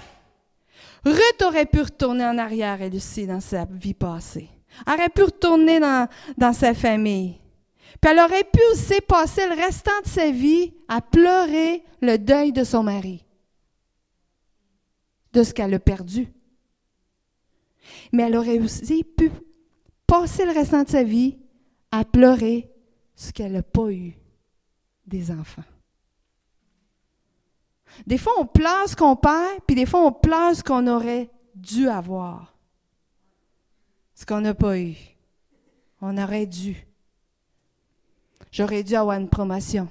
Ruth 1.05 1.41
aurait 1.43 1.65
pu 1.65 1.81
retourner 1.81 2.25
en 2.25 2.37
arrière, 2.37 2.81
elle 2.81 2.95
aussi, 2.95 3.25
dans 3.25 3.39
sa 3.39 3.65
vie 3.65 3.93
passée. 3.93 4.49
Elle 4.85 4.93
aurait 4.93 5.09
pu 5.09 5.23
retourner 5.23 5.79
dans, 5.79 6.53
sa 6.53 6.73
famille. 6.73 7.39
Puis 7.99 8.11
elle 8.11 8.19
aurait 8.19 8.43
pu 8.43 8.59
aussi 8.71 9.01
passer 9.01 9.47
le 9.47 9.55
restant 9.55 9.99
de 10.03 10.07
sa 10.07 10.29
vie 10.31 10.73
à 10.87 11.01
pleurer 11.01 11.83
le 12.01 12.17
deuil 12.17 12.51
de 12.51 12.63
son 12.63 12.83
mari, 12.83 13.25
de 15.33 15.43
ce 15.43 15.53
qu'elle 15.53 15.73
a 15.73 15.79
perdu. 15.79 16.27
Mais 18.11 18.23
elle 18.23 18.35
aurait 18.35 18.59
aussi 18.59 19.03
pu 19.03 19.31
passer 20.05 20.45
le 20.45 20.51
restant 20.51 20.83
de 20.83 20.89
sa 20.89 21.03
vie 21.03 21.37
à 21.91 22.05
pleurer 22.05 22.69
ce 23.15 23.31
qu'elle 23.31 23.53
n'a 23.53 23.63
pas 23.63 23.89
eu 23.89 24.13
des 25.07 25.31
enfants. 25.31 25.63
Des 28.05 28.17
fois, 28.17 28.33
on 28.37 28.45
pleure 28.45 28.87
ce 28.87 28.95
qu'on 28.95 29.15
perd, 29.15 29.61
puis 29.65 29.75
des 29.75 29.85
fois, 29.85 30.05
on 30.05 30.11
pleure 30.11 30.55
ce 30.55 30.63
qu'on 30.63 30.85
aurait 30.87 31.31
dû 31.55 31.87
avoir. 31.87 32.56
Ce 34.17 34.25
qu'on 34.25 34.41
n'a 34.41 34.55
pas 34.55 34.79
eu. 34.79 34.95
On 36.01 36.17
aurait 36.17 36.47
dû. 36.47 36.87
J'aurais 38.51 38.83
dû 38.83 38.95
avoir 38.95 39.19
une 39.19 39.29
promotion. 39.29 39.87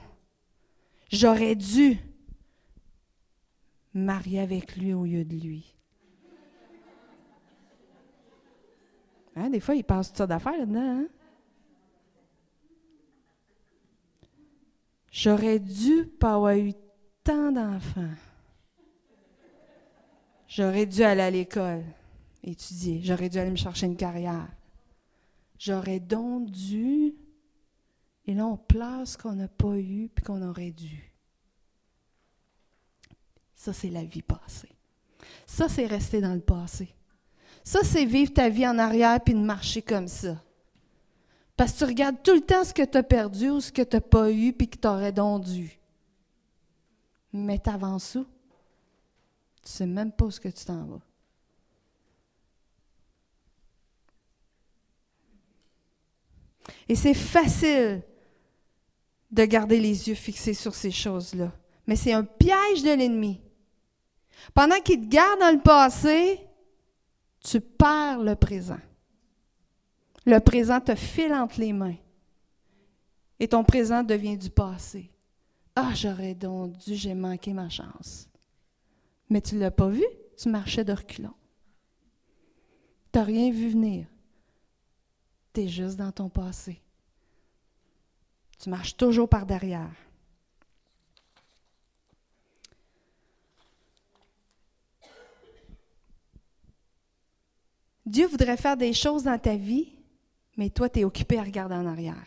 J'aurais 1.13 1.55
dû 1.55 1.97
marier 3.95 4.41
avec 4.41 4.77
lui 4.77 4.93
au 4.93 5.05
lieu 5.05 5.25
de 5.25 5.37
lui. 5.37 5.77
Hein, 9.37 9.49
des 9.49 9.61
fois, 9.61 9.77
il 9.77 9.85
passe 9.85 10.09
toutes 10.09 10.17
sortes 10.17 10.31
d'affaires 10.31 10.59
là-dedans. 10.59 11.03
Hein? 11.03 11.09
J'aurais 15.13 15.61
dû 15.61 16.05
pas 16.05 16.35
avoir 16.35 16.57
eu 16.57 16.73
tant 17.23 17.53
d'enfants. 17.53 18.11
J'aurais 20.49 20.87
dû 20.87 21.05
aller 21.05 21.23
à 21.23 21.31
l'école, 21.31 21.85
étudier. 22.47 23.01
J'aurais 23.03 23.29
dû 23.29 23.39
aller 23.39 23.51
me 23.51 23.57
chercher 23.57 23.87
une 23.87 23.97
carrière. 23.97 24.49
J'aurais 25.59 26.01
donc 26.01 26.51
dû. 26.51 27.15
Et 28.27 28.35
là, 28.35 28.47
on 28.47 28.57
place 28.57 29.13
ce 29.13 29.19
qu'on 29.19 29.35
n'a 29.35 29.49
pas 29.49 29.77
eu 29.77 30.09
puis 30.15 30.25
qu'on 30.25 30.43
aurait 30.43 30.73
dû. 30.73 31.13
Ça, 33.55 33.73
c'est 33.73 33.91
la 33.91 34.05
vie 34.05 34.23
passée. 34.23 34.75
Ça, 35.47 35.69
c'est 35.69 35.87
rester 35.87 36.21
dans 36.21 36.35
le 36.35 36.41
passé. 36.41 36.89
Ça, 37.65 37.81
c'est 37.83 38.05
vivre 38.05 38.33
ta 38.33 38.49
vie 38.49 38.67
en 38.67 38.79
arrière 38.79 39.21
puis 39.21 39.35
de 39.35 39.41
marcher 39.41 39.83
comme 39.83 40.09
ça. 40.09 40.41
Parce 41.57 41.73
que 41.73 41.79
tu 41.79 41.85
regardes 41.85 42.23
tout 42.23 42.35
le 42.35 42.43
temps 42.43 42.65
ce 42.65 42.75
que 42.75 42.85
tu 42.85 42.99
as 42.99 43.03
perdu 43.03 43.51
ou 43.51 43.61
ce 43.61 43.73
que 43.73 43.83
tu 43.83 43.97
n'as 43.97 44.01
pas 44.01 44.31
eu 44.31 44.53
puis 44.53 44.69
que 44.69 44.79
tu 44.79 44.87
aurais 44.87 45.13
donc 45.13 45.45
dû. 45.45 45.81
Mais 47.33 47.59
tu 47.59 47.71
avances 47.71 48.15
où? 48.15 48.25
Tu 48.25 49.63
ne 49.63 49.69
sais 49.69 49.87
même 49.87 50.13
pas 50.13 50.27
où 50.27 50.31
ce 50.31 50.41
que 50.41 50.49
tu 50.49 50.65
t'en 50.65 50.85
vas. 50.85 51.06
Et 56.89 56.95
c'est 56.95 57.15
facile 57.15 58.03
de 59.31 59.45
garder 59.45 59.81
les 59.81 60.09
yeux 60.09 60.15
fixés 60.15 60.55
sur 60.55 60.75
ces 60.75 60.91
choses-là. 60.91 61.53
Mais 61.87 61.97
c'est 61.97 62.13
un 62.13 62.25
piège 62.25 62.83
de 62.83 62.95
l'ennemi. 62.95 63.41
Pendant 64.55 64.81
qu'il 64.81 65.01
te 65.01 65.07
garde 65.07 65.41
dans 65.41 65.53
le 65.53 65.63
passé, 65.63 66.41
tu 67.41 67.61
perds 67.61 68.23
le 68.23 68.35
présent. 68.35 68.79
Le 70.25 70.39
présent 70.41 70.81
te 70.81 70.95
file 70.95 71.33
entre 71.33 71.61
les 71.61 71.73
mains. 71.73 71.97
Et 73.39 73.49
ton 73.49 73.65
présent 73.65 74.03
devient 74.03 74.37
du 74.37 74.51
passé. 74.51 75.11
Ah, 75.75 75.93
j'aurais 75.95 76.35
donc 76.35 76.77
dû, 76.79 76.95
j'ai 76.95 77.15
manqué 77.15 77.53
ma 77.53 77.69
chance. 77.69 78.29
Mais 79.29 79.41
tu 79.41 79.57
ne 79.57 79.61
l'as 79.61 79.71
pas 79.71 79.89
vu, 79.89 80.05
tu 80.37 80.49
marchais 80.49 80.85
de 80.85 80.93
reculons. 80.93 81.35
Tu 83.13 83.19
n'as 83.19 83.25
rien 83.25 83.51
vu 83.51 83.69
venir. 83.69 84.07
Tu 85.57 85.63
es 85.63 85.69
juste 85.69 85.97
dans 85.97 86.13
ton 86.13 86.29
passé. 86.29 86.83
Tu 88.59 88.69
marches 88.69 88.95
toujours 88.95 89.27
par 89.27 89.47
derrière. 89.47 89.89
Dieu 98.05 98.27
voudrait 98.27 98.59
faire 98.59 98.77
des 98.77 98.93
choses 98.93 99.23
dans 99.23 99.39
ta 99.39 99.57
vie, 99.57 99.89
mais 100.59 100.69
toi, 100.69 100.91
tu 100.91 101.01
es 101.01 101.05
occupé 101.05 101.39
à 101.39 101.43
regarder 101.43 101.77
en 101.77 101.87
arrière. 101.87 102.27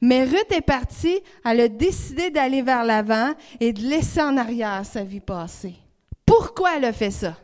Mais 0.00 0.24
Ruth 0.24 0.50
est 0.50 0.62
partie, 0.62 1.20
elle 1.44 1.60
a 1.60 1.68
décidé 1.68 2.30
d'aller 2.30 2.62
vers 2.62 2.84
l'avant 2.84 3.34
et 3.60 3.74
de 3.74 3.82
laisser 3.82 4.22
en 4.22 4.38
arrière 4.38 4.86
sa 4.86 5.04
vie 5.04 5.20
passée. 5.20 5.76
Pourquoi 6.24 6.78
elle 6.78 6.86
a 6.86 6.94
fait 6.94 7.10
ça? 7.10 7.36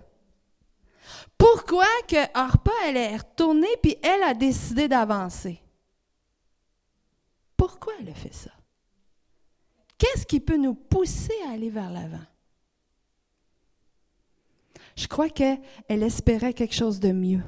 Pourquoi 1.38 1.86
que 2.08 2.38
Orpa, 2.38 2.72
elle 2.84 2.96
est 2.96 3.16
retournée 3.16 3.76
puis 3.82 3.96
elle 4.02 4.22
a 4.22 4.34
décidé 4.34 4.88
d'avancer? 4.88 5.60
Pourquoi 7.56 7.92
elle 8.00 8.10
a 8.10 8.14
fait 8.14 8.32
ça? 8.32 8.50
Qu'est-ce 9.98 10.26
qui 10.26 10.40
peut 10.40 10.56
nous 10.56 10.74
pousser 10.74 11.34
à 11.46 11.52
aller 11.52 11.70
vers 11.70 11.90
l'avant? 11.90 12.24
Je 14.96 15.06
crois 15.06 15.28
qu'elle 15.28 15.60
espérait 15.88 16.54
quelque 16.54 16.74
chose 16.74 17.00
de 17.00 17.12
mieux. 17.12 17.42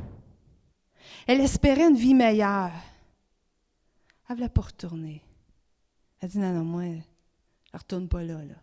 Elle 1.26 1.40
espérait 1.40 1.88
une 1.88 1.96
vie 1.96 2.14
meilleure. 2.14 2.72
Elle 4.28 4.34
ne 4.34 4.36
voulait 4.36 4.48
pas 4.48 4.62
retourner. 4.62 5.22
Elle 6.20 6.30
dit 6.30 6.38
non, 6.38 6.52
non, 6.52 6.64
moi, 6.64 6.82
je 6.84 7.74
ne 7.74 7.78
retourne 7.78 8.08
pas 8.08 8.22
là, 8.22 8.42
là. 8.44 8.54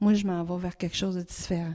Moi, 0.00 0.14
je 0.14 0.26
m'en 0.26 0.44
vais 0.44 0.58
vers 0.58 0.76
quelque 0.76 0.96
chose 0.96 1.16
de 1.16 1.22
différent. 1.22 1.74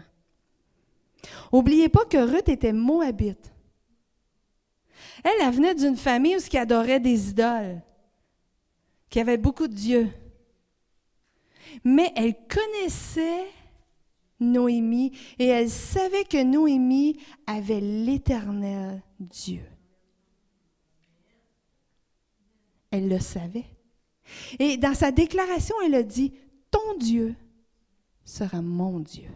Oubliez 1.52 1.90
pas 1.90 2.06
que 2.06 2.18
Ruth 2.18 2.50
était 2.50 2.74
moabite. 2.74 3.52
Elle, 5.24 5.54
venait 5.54 5.76
d'une 5.76 5.98
famille 5.98 6.36
où 6.36 6.40
qui 6.40 6.58
adorait 6.58 7.00
des 7.00 7.30
idoles, 7.30 7.82
qui 9.10 9.20
avait 9.20 9.38
beaucoup 9.38 9.68
de 9.68 9.74
dieux. 9.74 10.10
Mais 11.84 12.12
elle 12.16 12.36
connaissait 12.48 13.46
Noémie 14.40 15.12
et 15.38 15.48
elle 15.48 15.70
savait 15.70 16.26
que 16.26 16.44
Noémie 16.44 17.18
avait 17.46 17.80
l'éternel 17.80 19.02
Dieu. 19.20 19.64
Elle 22.90 23.08
le 23.08 23.20
savait. 23.20 23.66
Et 24.60 24.78
dans 24.78 24.94
sa 24.94 25.12
déclaration, 25.12 25.76
elle 25.86 25.96
a 25.96 26.04
dit, 26.04 26.34
Ton 26.70 26.98
Dieu 27.00 27.36
sera 28.26 28.62
mon 28.62 29.00
Dieu. 29.00 29.30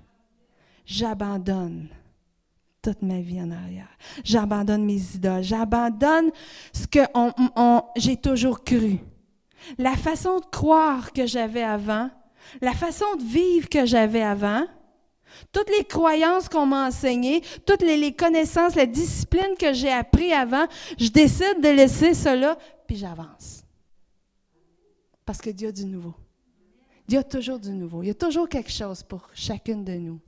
J'abandonne 0.86 1.88
toute 2.82 3.02
ma 3.02 3.20
vie 3.20 3.42
en 3.42 3.50
arrière. 3.50 3.90
J'abandonne 4.24 4.86
mes 4.86 5.02
idoles. 5.16 5.44
J'abandonne 5.44 6.30
ce 6.72 6.86
que 6.86 7.00
j'ai 7.96 8.18
toujours 8.18 8.64
cru. 8.64 9.00
La 9.80 9.96
façon 9.96 10.40
de 10.40 10.46
croire 10.46 11.12
que 11.12 11.26
j'avais 11.26 11.64
avant, 11.64 12.12
la 12.62 12.74
façon 12.74 13.16
de 13.18 13.24
vivre 13.24 13.70
que 13.70 13.88
j'avais 13.88 14.22
avant, 14.22 14.66
toutes 15.52 15.70
les 15.76 15.84
croyances 15.84 16.48
qu'on 16.48 16.68
m'a 16.68 16.88
enseignées, 16.88 17.42
toutes 17.66 17.82
les, 17.82 18.14
connaissances, 18.14 18.76
la 18.76 18.86
discipline 18.86 19.56
que 19.60 19.74
j'ai 19.74 19.92
appris 19.92 20.32
avant, 20.32 20.68
je 21.00 21.10
décide 21.10 21.62
de 21.62 21.70
laisser 21.70 22.14
cela, 22.14 22.58
puis 22.88 22.98
j'avance. 22.98 23.64
Parce 25.26 25.42
que 25.42 25.50
Dieu 25.50 25.70
a 25.70 25.72
du 25.72 25.86
nouveau. 25.86 26.14
Dieu 27.08 27.20
a 27.20 27.24
toujours 27.24 27.60
du 27.60 27.72
nouveau. 27.72 28.04
Il 28.04 28.08
y 28.08 28.12
a 28.12 28.16
toujours 28.16 28.48
quelque 28.48 28.72
chose 28.72 29.02
pour 29.02 29.28
chacune 29.34 29.84
de 29.84 29.94
nous. 29.94 30.20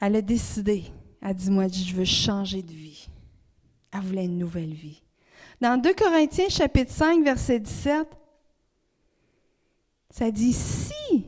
Elle 0.00 0.16
a 0.16 0.22
décidé. 0.22 0.84
Elle 1.20 1.34
dit, 1.34 1.50
moi, 1.50 1.66
je 1.68 1.94
veux 1.94 2.04
changer 2.04 2.62
de 2.62 2.72
vie. 2.72 3.08
Elle 3.92 4.00
voulait 4.00 4.24
une 4.24 4.38
nouvelle 4.38 4.72
vie. 4.72 5.02
Dans 5.60 5.80
2 5.80 5.94
Corinthiens 5.94 6.48
chapitre 6.48 6.92
5, 6.92 7.24
verset 7.24 7.58
17, 7.58 8.06
ça 10.10 10.30
dit, 10.30 10.52
si 10.52 11.26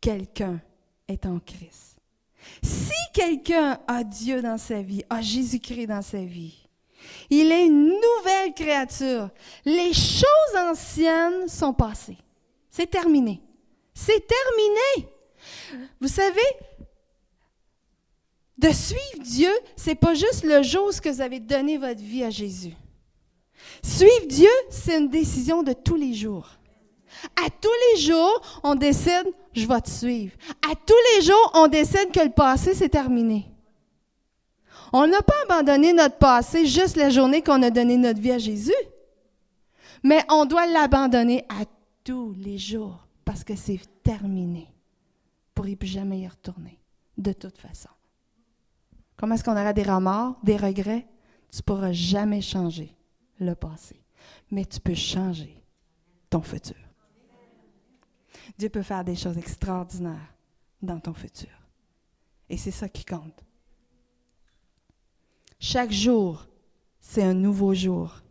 quelqu'un 0.00 0.60
est 1.06 1.26
en 1.26 1.38
Christ, 1.40 1.96
si 2.62 2.92
quelqu'un 3.12 3.78
a 3.86 4.02
Dieu 4.02 4.40
dans 4.40 4.56
sa 4.56 4.80
vie, 4.80 5.04
a 5.10 5.20
Jésus-Christ 5.20 5.88
dans 5.88 6.02
sa 6.02 6.24
vie, 6.24 6.66
il 7.28 7.50
est 7.52 7.66
une 7.66 7.88
nouvelle 7.88 8.54
créature. 8.54 9.30
Les 9.64 9.92
choses 9.92 10.56
anciennes 10.56 11.48
sont 11.48 11.72
passées. 11.72 12.18
C'est 12.70 12.90
terminé. 12.90 13.40
C'est 13.94 14.26
terminé. 14.26 15.12
Vous 16.00 16.08
savez, 16.08 16.40
de 18.60 18.72
suivre 18.72 19.24
Dieu, 19.24 19.50
c'est 19.74 19.94
pas 19.94 20.14
juste 20.14 20.44
le 20.44 20.62
jour 20.62 20.88
où 20.88 21.08
vous 21.08 21.20
avez 21.20 21.40
donné 21.40 21.78
votre 21.78 22.00
vie 22.00 22.24
à 22.24 22.30
Jésus. 22.30 22.74
Suivre 23.82 24.26
Dieu, 24.28 24.50
c'est 24.68 24.98
une 24.98 25.08
décision 25.08 25.62
de 25.62 25.72
tous 25.72 25.96
les 25.96 26.12
jours. 26.12 26.48
À 27.42 27.48
tous 27.48 27.70
les 27.92 28.00
jours, 28.00 28.60
on 28.62 28.74
décide, 28.74 29.32
je 29.54 29.66
vais 29.66 29.80
te 29.80 29.88
suivre. 29.88 30.32
À 30.70 30.74
tous 30.74 30.94
les 31.14 31.22
jours, 31.22 31.52
on 31.54 31.68
décide 31.68 32.12
que 32.12 32.20
le 32.20 32.30
passé, 32.30 32.74
c'est 32.74 32.90
terminé. 32.90 33.46
On 34.92 35.06
n'a 35.06 35.22
pas 35.22 35.34
abandonné 35.48 35.92
notre 35.92 36.18
passé 36.18 36.66
juste 36.66 36.96
la 36.96 37.10
journée 37.10 37.42
qu'on 37.42 37.62
a 37.62 37.70
donné 37.70 37.96
notre 37.96 38.20
vie 38.20 38.32
à 38.32 38.38
Jésus, 38.38 38.72
mais 40.02 40.22
on 40.28 40.44
doit 40.44 40.66
l'abandonner 40.66 41.44
à 41.48 41.64
tous 42.04 42.34
les 42.38 42.58
jours 42.58 43.06
parce 43.24 43.44
que 43.44 43.56
c'est 43.56 43.80
terminé 44.02 44.68
pour 45.54 45.66
y 45.66 45.76
plus 45.76 45.88
jamais 45.88 46.20
y 46.20 46.28
retourner, 46.28 46.78
de 47.16 47.32
toute 47.32 47.58
façon. 47.58 47.90
Comment 49.20 49.34
est-ce 49.34 49.44
qu'on 49.44 49.52
aura 49.52 49.74
des 49.74 49.82
remords, 49.82 50.38
des 50.42 50.56
regrets? 50.56 51.06
Tu 51.52 51.58
ne 51.58 51.62
pourras 51.62 51.92
jamais 51.92 52.40
changer 52.40 52.96
le 53.38 53.54
passé, 53.54 54.02
mais 54.50 54.64
tu 54.64 54.80
peux 54.80 54.94
changer 54.94 55.62
ton 56.30 56.40
futur. 56.40 56.76
Dieu 58.56 58.70
peut 58.70 58.82
faire 58.82 59.04
des 59.04 59.16
choses 59.16 59.36
extraordinaires 59.36 60.34
dans 60.80 60.98
ton 60.98 61.12
futur. 61.12 61.50
Et 62.48 62.56
c'est 62.56 62.70
ça 62.70 62.88
qui 62.88 63.04
compte. 63.04 63.44
Chaque 65.58 65.92
jour, 65.92 66.46
c'est 66.98 67.22
un 67.22 67.34
nouveau 67.34 67.74
jour. 67.74 68.22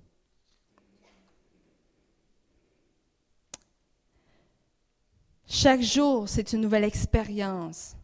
Chaque 5.46 5.82
jour, 5.82 6.28
c'est 6.28 6.52
une 6.54 6.62
nouvelle 6.62 6.84
expérience. 6.84 7.96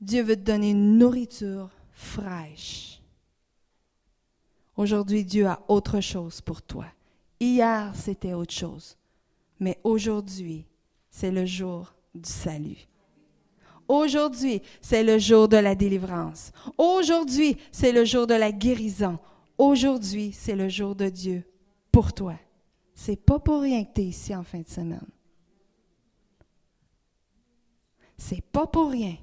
Dieu 0.00 0.22
veut 0.22 0.36
te 0.36 0.40
donner 0.40 0.70
une 0.70 0.96
nourriture 0.96 1.75
fraîche. 1.96 3.00
Aujourd'hui, 4.76 5.24
Dieu 5.24 5.46
a 5.46 5.60
autre 5.68 6.00
chose 6.00 6.42
pour 6.42 6.60
toi. 6.60 6.84
Hier, 7.40 7.92
c'était 7.94 8.34
autre 8.34 8.52
chose. 8.52 8.96
Mais 9.58 9.80
aujourd'hui, 9.82 10.66
c'est 11.10 11.30
le 11.30 11.46
jour 11.46 11.94
du 12.14 12.30
salut. 12.30 12.86
Aujourd'hui, 13.88 14.60
c'est 14.82 15.02
le 15.02 15.18
jour 15.18 15.48
de 15.48 15.56
la 15.56 15.74
délivrance. 15.74 16.52
Aujourd'hui, 16.76 17.56
c'est 17.72 17.92
le 17.92 18.04
jour 18.04 18.26
de 18.26 18.34
la 18.34 18.52
guérison. 18.52 19.18
Aujourd'hui, 19.56 20.32
c'est 20.32 20.56
le 20.56 20.68
jour 20.68 20.94
de 20.94 21.08
Dieu 21.08 21.44
pour 21.90 22.12
toi. 22.12 22.34
C'est 22.94 23.16
pas 23.16 23.38
pour 23.38 23.62
rien 23.62 23.84
que 23.84 23.94
tu 23.94 24.00
es 24.02 24.04
ici 24.06 24.34
en 24.34 24.42
fin 24.42 24.60
de 24.60 24.68
semaine. 24.68 25.06
C'est 28.18 28.42
pas 28.42 28.66
pour 28.66 28.90
rien. 28.90 29.16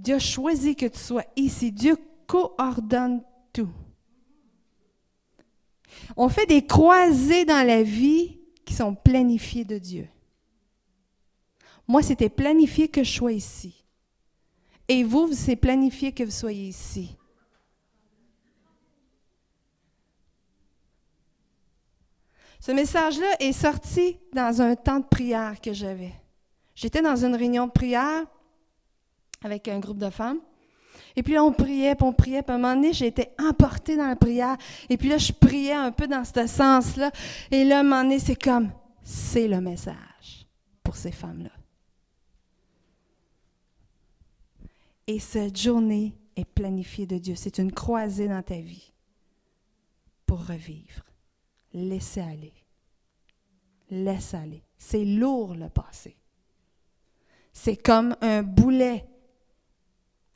Dieu 0.00 0.14
a 0.14 0.18
choisi 0.18 0.74
que 0.74 0.86
tu 0.86 0.98
sois 0.98 1.24
ici. 1.36 1.70
Dieu 1.70 1.96
coordonne 2.26 3.22
tout. 3.52 3.68
On 6.16 6.28
fait 6.28 6.46
des 6.46 6.64
croisées 6.66 7.44
dans 7.44 7.66
la 7.66 7.82
vie 7.82 8.38
qui 8.64 8.72
sont 8.72 8.94
planifiées 8.94 9.64
de 9.64 9.78
Dieu. 9.78 10.08
Moi, 11.86 12.02
c'était 12.02 12.30
planifié 12.30 12.88
que 12.88 13.04
je 13.04 13.10
sois 13.10 13.32
ici. 13.32 13.84
Et 14.88 15.04
vous, 15.04 15.32
c'est 15.32 15.56
planifié 15.56 16.12
que 16.12 16.24
vous 16.24 16.30
soyez 16.30 16.68
ici. 16.68 17.16
Ce 22.58 22.72
message-là 22.72 23.36
est 23.40 23.52
sorti 23.52 24.18
dans 24.32 24.62
un 24.62 24.76
temps 24.76 25.00
de 25.00 25.04
prière 25.04 25.60
que 25.60 25.72
j'avais. 25.72 26.12
J'étais 26.74 27.02
dans 27.02 27.24
une 27.24 27.34
réunion 27.34 27.66
de 27.66 27.72
prière 27.72 28.26
avec 29.42 29.68
un 29.68 29.78
groupe 29.78 29.98
de 29.98 30.10
femmes. 30.10 30.40
Et 31.16 31.22
puis 31.22 31.34
là, 31.34 31.44
on 31.44 31.52
priait, 31.52 31.94
puis 31.94 32.04
on 32.06 32.12
priait, 32.12 32.42
puis 32.42 32.52
à 32.52 32.54
un 32.54 32.58
moment 32.58 32.74
donné, 32.74 32.92
j'ai 32.92 33.06
été 33.06 33.28
emportée 33.38 33.96
dans 33.96 34.06
la 34.06 34.16
prière. 34.16 34.56
Et 34.88 34.96
puis 34.96 35.08
là, 35.08 35.18
je 35.18 35.32
priais 35.32 35.72
un 35.72 35.92
peu 35.92 36.06
dans 36.06 36.24
ce 36.24 36.46
sens-là. 36.46 37.10
Et 37.50 37.64
là, 37.64 37.78
à 37.78 37.80
un 37.80 37.82
moment 37.82 38.02
donné, 38.02 38.18
c'est 38.18 38.40
comme, 38.40 38.70
c'est 39.02 39.48
le 39.48 39.60
message 39.60 40.46
pour 40.82 40.96
ces 40.96 41.12
femmes-là. 41.12 41.50
Et 45.06 45.18
cette 45.18 45.56
journée 45.56 46.14
est 46.36 46.44
planifiée 46.44 47.06
de 47.06 47.18
Dieu. 47.18 47.34
C'est 47.34 47.58
une 47.58 47.72
croisée 47.72 48.28
dans 48.28 48.42
ta 48.42 48.60
vie 48.60 48.92
pour 50.26 50.46
revivre. 50.46 51.04
Laissez 51.72 52.20
aller. 52.20 52.54
Laisse 53.90 54.34
aller. 54.34 54.62
C'est 54.78 55.04
lourd 55.04 55.54
le 55.54 55.68
passé. 55.68 56.16
C'est 57.52 57.76
comme 57.76 58.16
un 58.20 58.44
boulet 58.44 59.09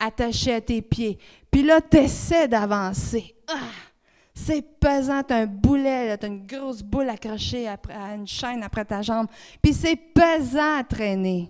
attaché 0.05 0.53
à 0.53 0.61
tes 0.61 0.81
pieds. 0.81 1.17
Puis 1.51 1.63
là, 1.63 1.81
tu 1.81 1.97
essaies 1.97 2.47
d'avancer. 2.47 3.35
Ah! 3.47 3.71
C'est 4.33 4.61
pesant, 4.61 5.23
un 5.29 5.45
boulet, 5.45 6.17
tu 6.17 6.25
as 6.25 6.27
une 6.27 6.45
grosse 6.45 6.81
boule 6.81 7.09
accrochée 7.09 7.67
à 7.69 7.77
une 8.13 8.27
chaîne 8.27 8.63
après 8.63 8.83
ta 8.83 9.01
jambe. 9.01 9.27
Puis 9.61 9.73
c'est 9.73 9.95
pesant 9.95 10.79
à 10.79 10.83
traîner. 10.83 11.49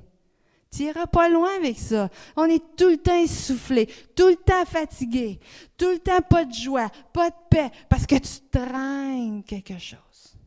Tu 0.69 0.83
n'iras 0.83 1.07
pas 1.07 1.29
loin 1.29 1.49
avec 1.55 1.79
ça. 1.79 2.09
On 2.35 2.45
est 2.45 2.75
tout 2.75 2.89
le 2.89 2.97
temps 2.97 3.17
essoufflé, 3.17 3.87
tout 4.15 4.27
le 4.27 4.35
temps 4.35 4.65
fatigué, 4.65 5.39
tout 5.77 5.89
le 5.89 5.99
temps 5.99 6.21
pas 6.21 6.45
de 6.45 6.53
joie, 6.53 6.89
pas 7.13 7.29
de 7.29 7.35
paix, 7.49 7.71
parce 7.89 8.05
que 8.05 8.15
tu 8.15 8.41
traînes 8.51 9.43
quelque 9.43 9.79
chose. 9.79 10.37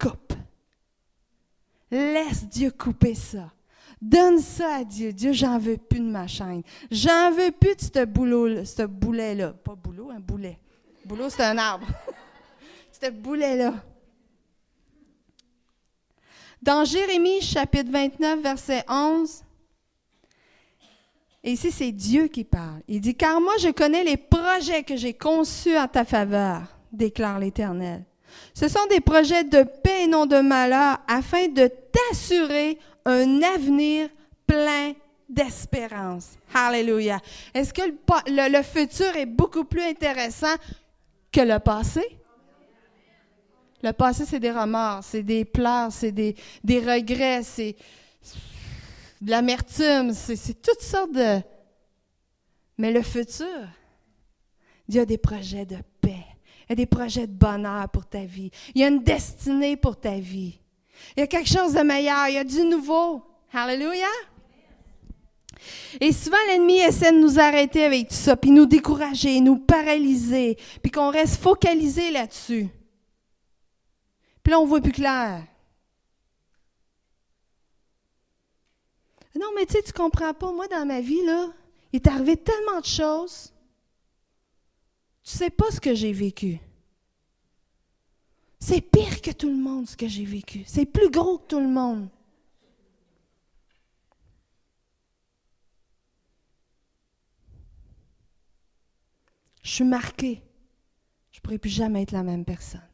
Coupe. 0.00 0.32
Laisse 1.90 2.48
Dieu 2.48 2.70
couper 2.70 3.14
ça. 3.14 3.52
Donne 4.02 4.40
ça 4.40 4.78
à 4.78 4.84
Dieu. 4.84 5.12
Dieu, 5.12 5.32
j'en 5.32 5.58
veux 5.58 5.76
plus 5.76 6.00
de 6.00 6.10
ma 6.10 6.26
chaîne. 6.26 6.64
J'en 6.90 7.30
veux 7.30 7.52
plus 7.52 7.76
de 7.76 7.82
ce 7.82 8.04
boulot, 8.04 8.64
ce 8.64 8.82
boulet-là. 8.82 9.52
Pas 9.52 9.76
boulot, 9.76 10.10
un 10.10 10.18
boulet. 10.18 10.58
Boulot, 11.04 11.30
c'est 11.30 11.44
un 11.44 11.56
arbre. 11.56 11.86
ce 13.00 13.10
boulet-là. 13.10 13.74
Dans 16.60 16.84
Jérémie 16.84 17.40
chapitre 17.40 17.92
29, 17.92 18.40
verset 18.40 18.84
11, 18.88 19.44
et 21.44 21.52
ici 21.52 21.70
c'est 21.70 21.92
Dieu 21.92 22.26
qui 22.26 22.42
parle. 22.42 22.80
Il 22.88 23.00
dit, 23.00 23.14
car 23.14 23.40
moi 23.40 23.54
je 23.60 23.68
connais 23.68 24.02
les 24.02 24.16
projets 24.16 24.82
que 24.82 24.96
j'ai 24.96 25.14
conçus 25.14 25.76
en 25.76 25.86
ta 25.86 26.04
faveur, 26.04 26.62
déclare 26.92 27.38
l'Éternel. 27.38 28.04
Ce 28.54 28.68
sont 28.68 28.86
des 28.90 29.00
projets 29.00 29.44
de 29.44 29.62
paix 29.62 30.04
et 30.04 30.06
non 30.06 30.26
de 30.26 30.40
malheur, 30.40 30.98
afin 31.06 31.48
de 31.48 31.68
t'assurer 31.68 32.78
un 33.04 33.42
avenir 33.42 34.08
plein 34.46 34.92
d'espérance. 35.28 36.36
Alléluia. 36.54 37.18
Est-ce 37.54 37.72
que 37.72 37.82
le, 37.82 38.62
futur 38.62 39.16
est 39.16 39.26
beaucoup 39.26 39.64
plus 39.64 39.82
intéressant 39.82 40.54
que 41.30 41.40
le 41.40 41.58
passé? 41.58 42.02
Le 43.82 43.92
passé, 43.92 44.24
c'est 44.24 44.38
des 44.38 44.50
remords, 44.50 45.02
c'est 45.02 45.22
des 45.22 45.44
pleurs, 45.44 45.90
c'est 45.90 46.12
des, 46.12 46.36
des 46.62 46.78
regrets, 46.78 47.42
c'est 47.42 47.74
de 49.20 49.30
l'amertume, 49.30 50.12
c'est 50.12 50.62
toutes 50.62 50.82
sortes 50.82 51.12
de... 51.12 51.40
Mais 52.78 52.92
le 52.92 53.02
futur, 53.02 53.46
Dieu 54.88 55.02
a 55.02 55.06
des 55.06 55.18
projets 55.18 55.66
de 55.66 55.78
paix, 56.00 56.24
il 56.64 56.70
y 56.70 56.72
a 56.72 56.76
des 56.76 56.86
projets 56.86 57.26
de 57.26 57.32
bonheur 57.32 57.88
pour 57.88 58.06
ta 58.06 58.24
vie, 58.24 58.50
il 58.74 58.80
y 58.80 58.84
a 58.84 58.88
une 58.88 59.02
destinée 59.02 59.76
pour 59.76 59.98
ta 59.98 60.18
vie. 60.18 60.61
Il 61.16 61.20
y 61.20 61.22
a 61.22 61.26
quelque 61.26 61.48
chose 61.48 61.74
de 61.74 61.80
meilleur, 61.80 62.28
il 62.28 62.34
y 62.34 62.38
a 62.38 62.44
du 62.44 62.64
nouveau. 62.64 63.22
Hallelujah! 63.52 64.06
Et 66.00 66.12
souvent, 66.12 66.38
l'ennemi 66.48 66.78
essaie 66.78 67.12
de 67.12 67.18
nous 67.18 67.38
arrêter 67.38 67.84
avec 67.84 68.08
tout 68.08 68.14
ça, 68.14 68.36
puis 68.36 68.50
nous 68.50 68.66
décourager, 68.66 69.40
nous 69.40 69.58
paralyser, 69.58 70.56
puis 70.82 70.90
qu'on 70.90 71.10
reste 71.10 71.40
focalisé 71.40 72.10
là-dessus. 72.10 72.68
Puis 74.42 74.50
là, 74.50 74.58
on 74.58 74.66
voit 74.66 74.80
plus 74.80 74.92
clair. 74.92 75.44
Non, 79.38 79.48
mais 79.54 79.66
tu 79.66 79.74
sais, 79.74 79.82
tu 79.82 79.92
comprends 79.92 80.34
pas. 80.34 80.52
Moi, 80.52 80.66
dans 80.68 80.84
ma 80.84 81.00
vie, 81.00 81.24
là, 81.24 81.48
il 81.92 81.96
est 81.96 82.06
arrivé 82.06 82.36
tellement 82.36 82.80
de 82.80 82.86
choses. 82.86 83.52
Tu 85.22 85.36
sais 85.36 85.50
pas 85.50 85.70
ce 85.70 85.80
que 85.80 85.94
j'ai 85.94 86.12
vécu. 86.12 86.58
C'est 88.64 88.80
pire 88.80 89.20
que 89.20 89.32
tout 89.32 89.48
le 89.48 89.56
monde 89.56 89.88
ce 89.88 89.96
que 89.96 90.06
j'ai 90.06 90.24
vécu. 90.24 90.62
C'est 90.68 90.86
plus 90.86 91.10
gros 91.10 91.38
que 91.38 91.48
tout 91.48 91.58
le 91.58 91.66
monde. 91.66 92.08
Je 99.64 99.68
suis 99.68 99.84
marquée. 99.84 100.44
Je 101.32 101.38
ne 101.38 101.42
pourrai 101.42 101.58
plus 101.58 101.70
jamais 101.70 102.02
être 102.02 102.12
la 102.12 102.22
même 102.22 102.44
personne. 102.44 102.88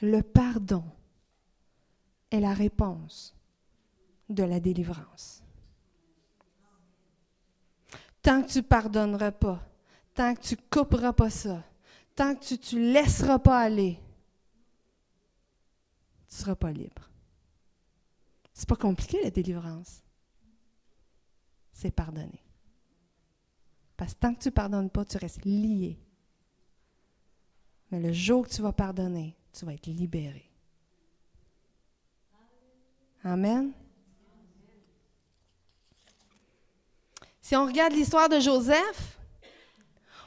Le 0.00 0.22
pardon 0.22 0.84
est 2.30 2.38
la 2.38 2.54
réponse 2.54 3.34
de 4.28 4.44
la 4.44 4.60
délivrance. 4.60 5.42
Tant 8.22 8.44
que 8.44 8.48
tu 8.48 8.62
pardonneras 8.62 9.32
pas, 9.32 9.60
tant 10.14 10.36
que 10.36 10.40
tu 10.40 10.56
couperas 10.56 11.12
pas 11.12 11.30
ça, 11.30 11.64
tant 12.14 12.34
que 12.34 12.54
tu 12.54 12.76
ne 12.76 12.92
laisseras 12.92 13.38
pas 13.38 13.60
aller, 13.60 13.98
tu 16.28 16.34
ne 16.34 16.38
seras 16.38 16.56
pas 16.56 16.72
libre. 16.72 17.10
C'est 18.52 18.68
pas 18.68 18.76
compliqué 18.76 19.22
la 19.22 19.30
délivrance. 19.30 20.02
C'est 21.72 21.90
pardonner. 21.90 22.42
Parce 23.96 24.14
que 24.14 24.18
tant 24.18 24.34
que 24.34 24.40
tu 24.40 24.48
ne 24.48 24.54
pardonnes 24.54 24.90
pas, 24.90 25.04
tu 25.04 25.16
restes 25.16 25.44
lié. 25.44 25.98
Mais 27.90 28.00
le 28.00 28.12
jour 28.12 28.46
que 28.46 28.52
tu 28.52 28.62
vas 28.62 28.72
pardonner, 28.72 29.36
tu 29.52 29.64
vas 29.64 29.74
être 29.74 29.86
libéré. 29.86 30.50
Amen. 33.24 33.72
Si 37.40 37.56
on 37.56 37.66
regarde 37.66 37.92
l'histoire 37.92 38.28
de 38.28 38.38
Joseph, 38.38 39.19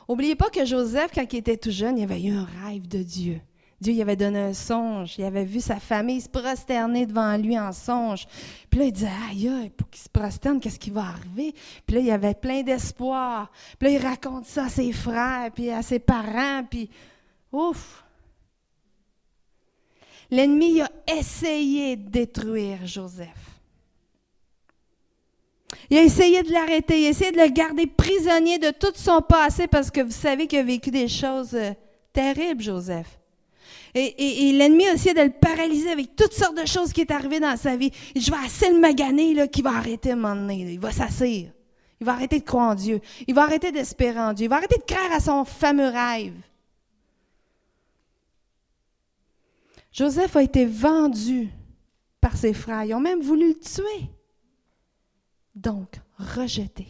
N'oubliez 0.07 0.35
pas 0.35 0.49
que 0.49 0.65
Joseph, 0.65 1.11
quand 1.13 1.25
il 1.31 1.37
était 1.37 1.57
tout 1.57 1.71
jeune, 1.71 1.97
il 1.97 2.03
avait 2.03 2.21
eu 2.21 2.33
un 2.33 2.47
rêve 2.63 2.87
de 2.87 3.03
Dieu. 3.03 3.39
Dieu 3.83 3.93
il 3.93 4.01
avait 4.01 4.15
donné 4.15 4.39
un 4.39 4.53
songe. 4.53 5.15
Il 5.17 5.25
avait 5.25 5.43
vu 5.43 5.59
sa 5.59 5.79
famille 5.79 6.21
se 6.21 6.29
prosterner 6.29 7.05
devant 7.05 7.35
lui 7.37 7.59
en 7.59 7.71
songe. 7.71 8.25
Puis 8.69 8.79
là, 8.79 8.85
il 8.85 8.91
disait, 8.91 9.09
aïe, 9.29 9.71
pour 9.75 9.89
qu'il 9.89 10.01
se 10.01 10.09
prosterne, 10.09 10.59
qu'est-ce 10.59 10.79
qui 10.79 10.89
va 10.89 11.01
arriver? 11.01 11.53
Puis 11.85 11.97
là, 11.97 12.01
il 12.01 12.11
avait 12.11 12.33
plein 12.33 12.63
d'espoir. 12.63 13.51
Puis 13.77 13.89
là, 13.89 13.99
il 13.99 14.05
raconte 14.05 14.45
ça 14.45 14.65
à 14.65 14.69
ses 14.69 14.91
frères, 14.93 15.51
puis 15.53 15.69
à 15.69 15.81
ses 15.81 15.99
parents, 15.99 16.63
puis 16.69 16.89
ouf! 17.51 18.03
L'ennemi 20.31 20.81
a 20.81 20.89
essayé 21.07 21.95
de 21.95 22.09
détruire 22.09 22.87
Joseph. 22.87 23.52
Il 25.89 25.97
a 25.97 26.03
essayé 26.03 26.43
de 26.43 26.51
l'arrêter, 26.51 27.01
il 27.01 27.07
a 27.07 27.09
essayé 27.09 27.31
de 27.31 27.37
le 27.37 27.49
garder 27.49 27.87
prisonnier 27.87 28.57
de 28.57 28.71
tout 28.71 28.93
son 28.95 29.21
passé 29.21 29.67
parce 29.67 29.91
que 29.91 30.01
vous 30.01 30.11
savez 30.11 30.47
qu'il 30.47 30.59
a 30.59 30.63
vécu 30.63 30.91
des 30.91 31.07
choses 31.07 31.53
euh, 31.53 31.71
terribles, 32.11 32.61
Joseph. 32.61 33.19
Et, 33.95 34.51
l'ennemi 34.53 34.87
a 34.87 34.93
essayé 34.93 35.13
de 35.13 35.21
le 35.21 35.29
paralyser 35.29 35.91
avec 35.91 36.15
toutes 36.15 36.33
sortes 36.33 36.59
de 36.59 36.65
choses 36.65 36.91
qui 36.91 37.01
est 37.01 37.11
arrivées 37.11 37.39
dans 37.39 37.55
sa 37.57 37.75
vie. 37.75 37.91
je 38.15 38.31
vais 38.31 38.37
assez 38.43 38.71
le 38.71 38.79
maganer 38.79 39.47
qu'il 39.49 39.63
va 39.63 39.71
arrêter 39.71 40.11
à 40.11 40.15
un. 40.15 40.49
Il 40.49 40.79
va 40.79 40.91
s'asseoir. 40.91 41.51
Il 42.01 42.05
va 42.05 42.13
arrêter 42.13 42.39
de 42.39 42.43
croire 42.43 42.71
en 42.71 42.75
Dieu. 42.75 42.99
Il 43.27 43.35
va 43.35 43.43
arrêter 43.43 43.71
d'espérer 43.71 44.19
en 44.19 44.33
Dieu. 44.33 44.45
Il 44.45 44.49
va 44.49 44.57
arrêter 44.57 44.77
de 44.79 44.91
croire 44.91 45.11
à 45.11 45.19
son 45.19 45.45
fameux 45.45 45.89
rêve. 45.89 46.33
Joseph 49.91 50.35
a 50.35 50.41
été 50.41 50.65
vendu 50.65 51.49
par 52.19 52.35
ses 52.35 52.53
frères. 52.53 52.83
Ils 52.83 52.95
ont 52.95 52.99
même 52.99 53.21
voulu 53.21 53.49
le 53.49 53.59
tuer 53.59 54.09
donc 55.63 55.99
rejeté. 56.17 56.87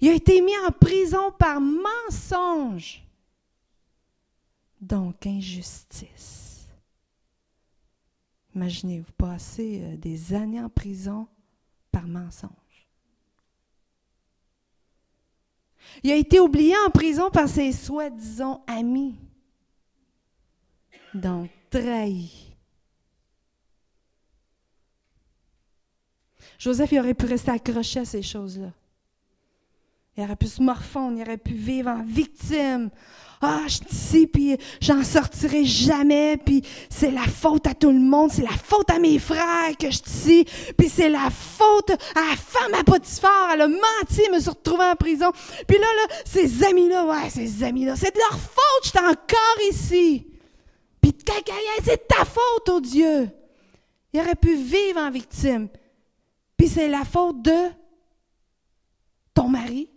Il 0.00 0.08
a 0.08 0.14
été 0.14 0.40
mis 0.40 0.56
en 0.66 0.72
prison 0.72 1.30
par 1.38 1.60
mensonge, 1.60 3.04
donc 4.80 5.24
injustice. 5.26 6.68
Imaginez-vous 8.54 9.12
passer 9.12 9.80
euh, 9.82 9.96
des 9.96 10.34
années 10.34 10.60
en 10.60 10.68
prison 10.68 11.26
par 11.90 12.06
mensonge. 12.06 12.50
Il 16.02 16.10
a 16.10 16.16
été 16.16 16.40
oublié 16.40 16.74
en 16.86 16.90
prison 16.90 17.30
par 17.30 17.48
ses 17.48 17.72
soi-disant 17.72 18.64
amis. 18.66 19.14
Donc, 21.14 21.50
trahi. 21.70 22.51
Joseph, 26.62 26.92
il 26.92 27.00
aurait 27.00 27.14
pu 27.14 27.26
rester 27.26 27.50
accroché 27.50 27.98
à 27.98 28.04
ces 28.04 28.22
choses-là. 28.22 28.68
Il 30.16 30.22
aurait 30.22 30.36
pu 30.36 30.46
se 30.46 30.62
morfondre, 30.62 31.18
il 31.18 31.22
aurait 31.22 31.36
pu 31.36 31.54
vivre 31.54 31.90
en 31.90 32.04
victime. 32.04 32.88
Ah, 33.40 33.62
je 33.66 33.78
sais, 33.92 34.28
puis 34.28 34.56
j'en 34.80 35.02
sortirai 35.02 35.64
jamais, 35.64 36.36
puis 36.36 36.62
c'est 36.88 37.10
la 37.10 37.24
faute 37.24 37.66
à 37.66 37.74
tout 37.74 37.90
le 37.90 37.98
monde, 37.98 38.30
c'est 38.30 38.44
la 38.44 38.50
faute 38.50 38.88
à 38.90 39.00
mes 39.00 39.18
frères 39.18 39.76
que 39.76 39.90
je 39.90 39.98
sais, 40.04 40.44
puis 40.78 40.88
c'est 40.88 41.08
la 41.08 41.30
faute 41.30 41.90
à 42.14 42.30
la 42.30 42.36
femme 42.36 42.74
à 42.78 42.84
Potiphar, 42.84 43.50
elle 43.52 43.62
a 43.62 43.66
menti, 43.66 44.22
elle 44.24 44.32
me 44.32 44.38
suis 44.38 44.50
retrouvée 44.50 44.84
en 44.84 44.94
prison. 44.94 45.32
Puis 45.66 45.78
là, 45.78 45.86
là, 45.96 46.14
ces 46.24 46.62
amis-là, 46.62 47.06
ouais, 47.06 47.28
ces 47.28 47.64
amis-là, 47.64 47.96
c'est 47.96 48.14
de 48.14 48.20
leur 48.20 48.38
faute, 48.38 48.84
je 48.84 48.88
suis 48.90 48.98
encore 49.00 49.68
ici. 49.68 50.26
Puis 51.00 51.12
c'est 51.82 52.06
ta 52.06 52.24
faute, 52.24 52.68
oh 52.68 52.80
Dieu. 52.80 53.28
Il 54.12 54.20
aurait 54.20 54.36
pu 54.36 54.54
vivre 54.54 55.00
en 55.00 55.10
victime. 55.10 55.68
C'est 56.68 56.88
la 56.88 57.04
faute 57.04 57.42
de 57.42 57.70
ton 59.34 59.48
mari, 59.48 59.90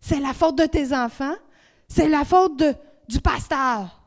c'est 0.00 0.20
la 0.20 0.32
faute 0.32 0.56
de 0.56 0.66
tes 0.66 0.92
enfants, 0.92 1.34
c'est 1.88 2.08
la 2.08 2.24
faute 2.24 2.62
du 3.08 3.20
pasteur, 3.20 4.02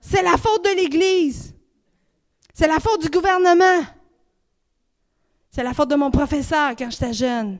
c'est 0.00 0.22
la 0.22 0.36
faute 0.36 0.64
de 0.64 0.76
l'Église, 0.76 1.54
c'est 2.54 2.68
la 2.68 2.80
faute 2.80 3.02
du 3.02 3.10
gouvernement, 3.10 3.84
c'est 5.50 5.62
la 5.62 5.74
faute 5.74 5.90
de 5.90 5.96
mon 5.96 6.10
professeur 6.10 6.76
quand 6.76 6.90
j'étais 6.90 7.12
jeune. 7.12 7.58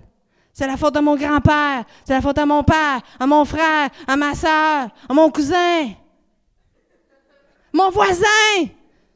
C'est 0.53 0.66
la 0.66 0.77
faute 0.77 0.95
de 0.95 1.01
mon 1.01 1.16
grand-père. 1.16 1.85
C'est 2.05 2.12
la 2.12 2.21
faute 2.21 2.38
à 2.38 2.45
mon 2.45 2.62
père, 2.62 3.01
à 3.19 3.27
mon 3.27 3.45
frère, 3.45 3.88
à 4.07 4.16
ma 4.16 4.35
soeur, 4.35 4.90
à 5.09 5.14
mon 5.14 5.31
cousin. 5.31 5.88
Mon 7.73 7.90
voisin. 7.90 8.27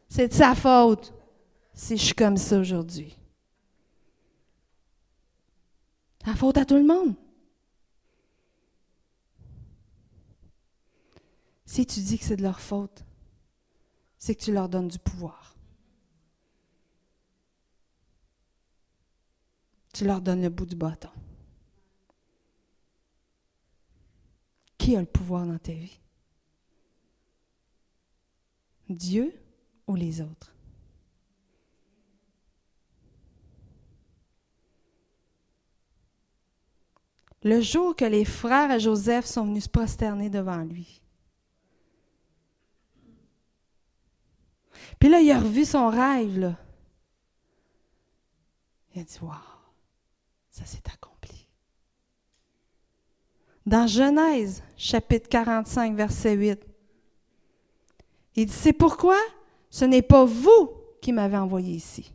C'est 0.08 0.28
de 0.28 0.32
sa 0.32 0.54
faute 0.54 1.12
si 1.72 1.96
je 1.96 2.04
suis 2.04 2.14
comme 2.14 2.36
ça 2.36 2.56
aujourd'hui. 2.56 3.16
La 6.26 6.34
faute 6.34 6.56
à 6.56 6.64
tout 6.64 6.76
le 6.76 6.84
monde. 6.84 7.14
Si 11.66 11.86
tu 11.86 12.00
dis 12.00 12.18
que 12.18 12.24
c'est 12.24 12.36
de 12.36 12.42
leur 12.42 12.60
faute, 12.60 13.04
c'est 14.16 14.34
que 14.34 14.42
tu 14.42 14.52
leur 14.52 14.68
donnes 14.68 14.88
du 14.88 14.98
pouvoir. 14.98 15.54
Tu 19.92 20.04
leur 20.04 20.22
donnes 20.22 20.42
le 20.42 20.48
bout 20.48 20.66
du 20.66 20.76
bâton. 20.76 21.10
Qui 24.78 24.96
a 24.96 25.00
le 25.00 25.06
pouvoir 25.06 25.46
dans 25.46 25.58
ta 25.58 25.72
vie? 25.72 26.00
Dieu 28.88 29.34
ou 29.86 29.94
les 29.94 30.20
autres? 30.20 30.53
Le 37.44 37.60
jour 37.60 37.94
que 37.94 38.04
les 38.04 38.24
frères 38.24 38.70
à 38.70 38.78
Joseph 38.78 39.26
sont 39.26 39.44
venus 39.44 39.64
se 39.64 39.68
prosterner 39.68 40.30
devant 40.30 40.62
lui, 40.64 41.02
Puis 44.98 45.08
là, 45.08 45.20
il 45.20 45.30
a 45.30 45.38
revu 45.38 45.64
son 45.64 45.88
rêve. 45.88 46.54
Il 48.94 49.00
a 49.00 49.04
dit, 49.04 49.18
waouh, 49.20 49.34
ça 50.50 50.64
s'est 50.64 50.82
accompli. 50.92 51.46
Dans 53.66 53.86
Genèse, 53.86 54.62
chapitre 54.76 55.28
45, 55.28 55.94
verset 55.94 56.34
8, 56.34 56.60
il 58.36 58.46
dit, 58.46 58.52
c'est 58.52 58.72
pourquoi 58.72 59.18
ce 59.70 59.84
n'est 59.84 60.02
pas 60.02 60.24
vous 60.24 60.70
qui 61.00 61.12
m'avez 61.12 61.36
envoyé 61.36 61.74
ici, 61.74 62.12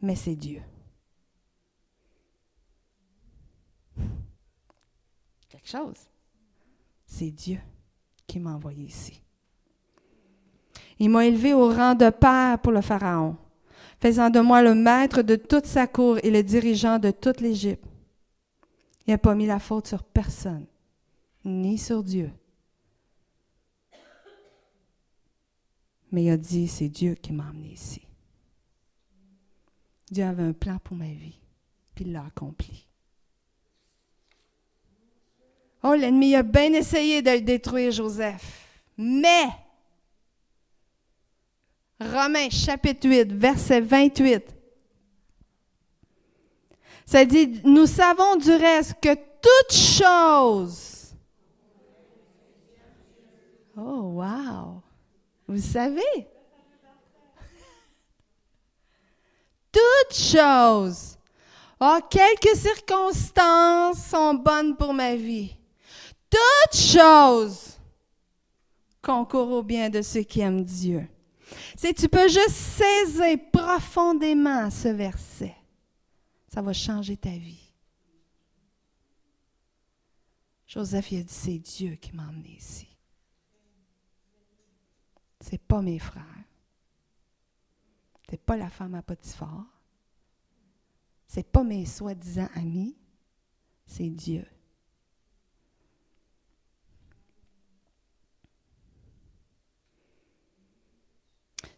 mais 0.00 0.16
c'est 0.16 0.34
Dieu. 0.34 0.62
Chose. 5.62 6.08
C'est 7.06 7.30
Dieu 7.30 7.60
qui 8.26 8.38
m'a 8.40 8.54
envoyé 8.54 8.84
ici. 8.84 9.22
Il 10.98 11.10
m'a 11.10 11.26
élevé 11.26 11.54
au 11.54 11.68
rang 11.68 11.94
de 11.94 12.10
père 12.10 12.58
pour 12.60 12.72
le 12.72 12.80
Pharaon, 12.80 13.36
faisant 14.00 14.30
de 14.30 14.40
moi 14.40 14.62
le 14.62 14.74
maître 14.74 15.22
de 15.22 15.36
toute 15.36 15.66
sa 15.66 15.86
cour 15.86 16.18
et 16.22 16.30
le 16.30 16.42
dirigeant 16.42 16.98
de 16.98 17.10
toute 17.10 17.40
l'Égypte. 17.40 17.84
Il 19.06 19.10
n'a 19.10 19.18
pas 19.18 19.34
mis 19.34 19.46
la 19.46 19.58
faute 19.58 19.88
sur 19.88 20.04
personne, 20.04 20.66
ni 21.44 21.76
sur 21.76 22.02
Dieu. 22.02 22.30
Mais 26.12 26.24
il 26.24 26.30
a 26.30 26.36
dit, 26.36 26.68
c'est 26.68 26.88
Dieu 26.88 27.14
qui 27.14 27.32
m'a 27.32 27.48
emmené 27.48 27.72
ici. 27.72 28.02
Dieu 30.10 30.24
avait 30.24 30.42
un 30.42 30.52
plan 30.52 30.78
pour 30.78 30.96
ma 30.96 31.06
vie, 31.06 31.40
puis 31.94 32.04
il 32.04 32.12
l'a 32.12 32.26
accompli. 32.26 32.86
Oh, 35.82 35.94
l'ennemi 35.94 36.36
a 36.36 36.42
bien 36.42 36.72
essayé 36.72 37.22
de 37.22 37.30
le 37.30 37.40
détruire, 37.40 37.90
Joseph. 37.90 38.68
Mais 38.96 39.48
Romains 42.00 42.50
chapitre 42.50 43.08
8, 43.08 43.32
verset 43.32 43.80
28. 43.80 44.44
Ça 47.04 47.24
dit, 47.24 47.60
nous 47.64 47.86
savons 47.86 48.36
du 48.36 48.52
reste 48.52 48.94
que 49.00 49.14
toute 49.14 49.72
chose. 49.72 51.14
Oh, 53.76 54.12
wow! 54.14 54.82
Vous 55.48 55.60
savez? 55.60 56.00
Toutes 59.72 60.14
choses. 60.16 61.16
Oh, 61.80 61.98
quelques 62.08 62.56
circonstances 62.56 64.06
sont 64.06 64.34
bonnes 64.34 64.76
pour 64.76 64.94
ma 64.94 65.16
vie. 65.16 65.56
Toutes 66.32 66.80
choses 66.80 67.78
concourent 69.02 69.50
au 69.50 69.62
bien 69.62 69.90
de 69.90 70.00
ceux 70.00 70.22
qui 70.22 70.40
aiment 70.40 70.64
Dieu. 70.64 71.06
Si 71.76 71.92
tu 71.92 72.08
peux 72.08 72.28
juste 72.28 72.48
saisir 72.50 73.36
profondément 73.52 74.70
ce 74.70 74.88
verset, 74.88 75.54
ça 76.48 76.62
va 76.62 76.72
changer 76.72 77.18
ta 77.18 77.30
vie. 77.30 77.70
Joseph 80.66 81.12
il 81.12 81.20
a 81.20 81.22
dit 81.22 81.34
c'est 81.34 81.58
Dieu 81.58 81.96
qui 81.96 82.16
m'a 82.16 82.26
emmené 82.26 82.56
ici. 82.56 82.88
C'est 85.40 85.60
pas 85.60 85.82
mes 85.82 85.98
frères. 85.98 86.24
C'est 88.30 88.40
pas 88.40 88.56
la 88.56 88.70
femme 88.70 88.94
à 88.94 89.02
Potiphar. 89.02 89.66
C'est 91.26 91.50
pas 91.50 91.62
mes 91.62 91.84
soi-disant 91.84 92.48
amis. 92.54 92.96
C'est 93.84 94.08
Dieu. 94.08 94.46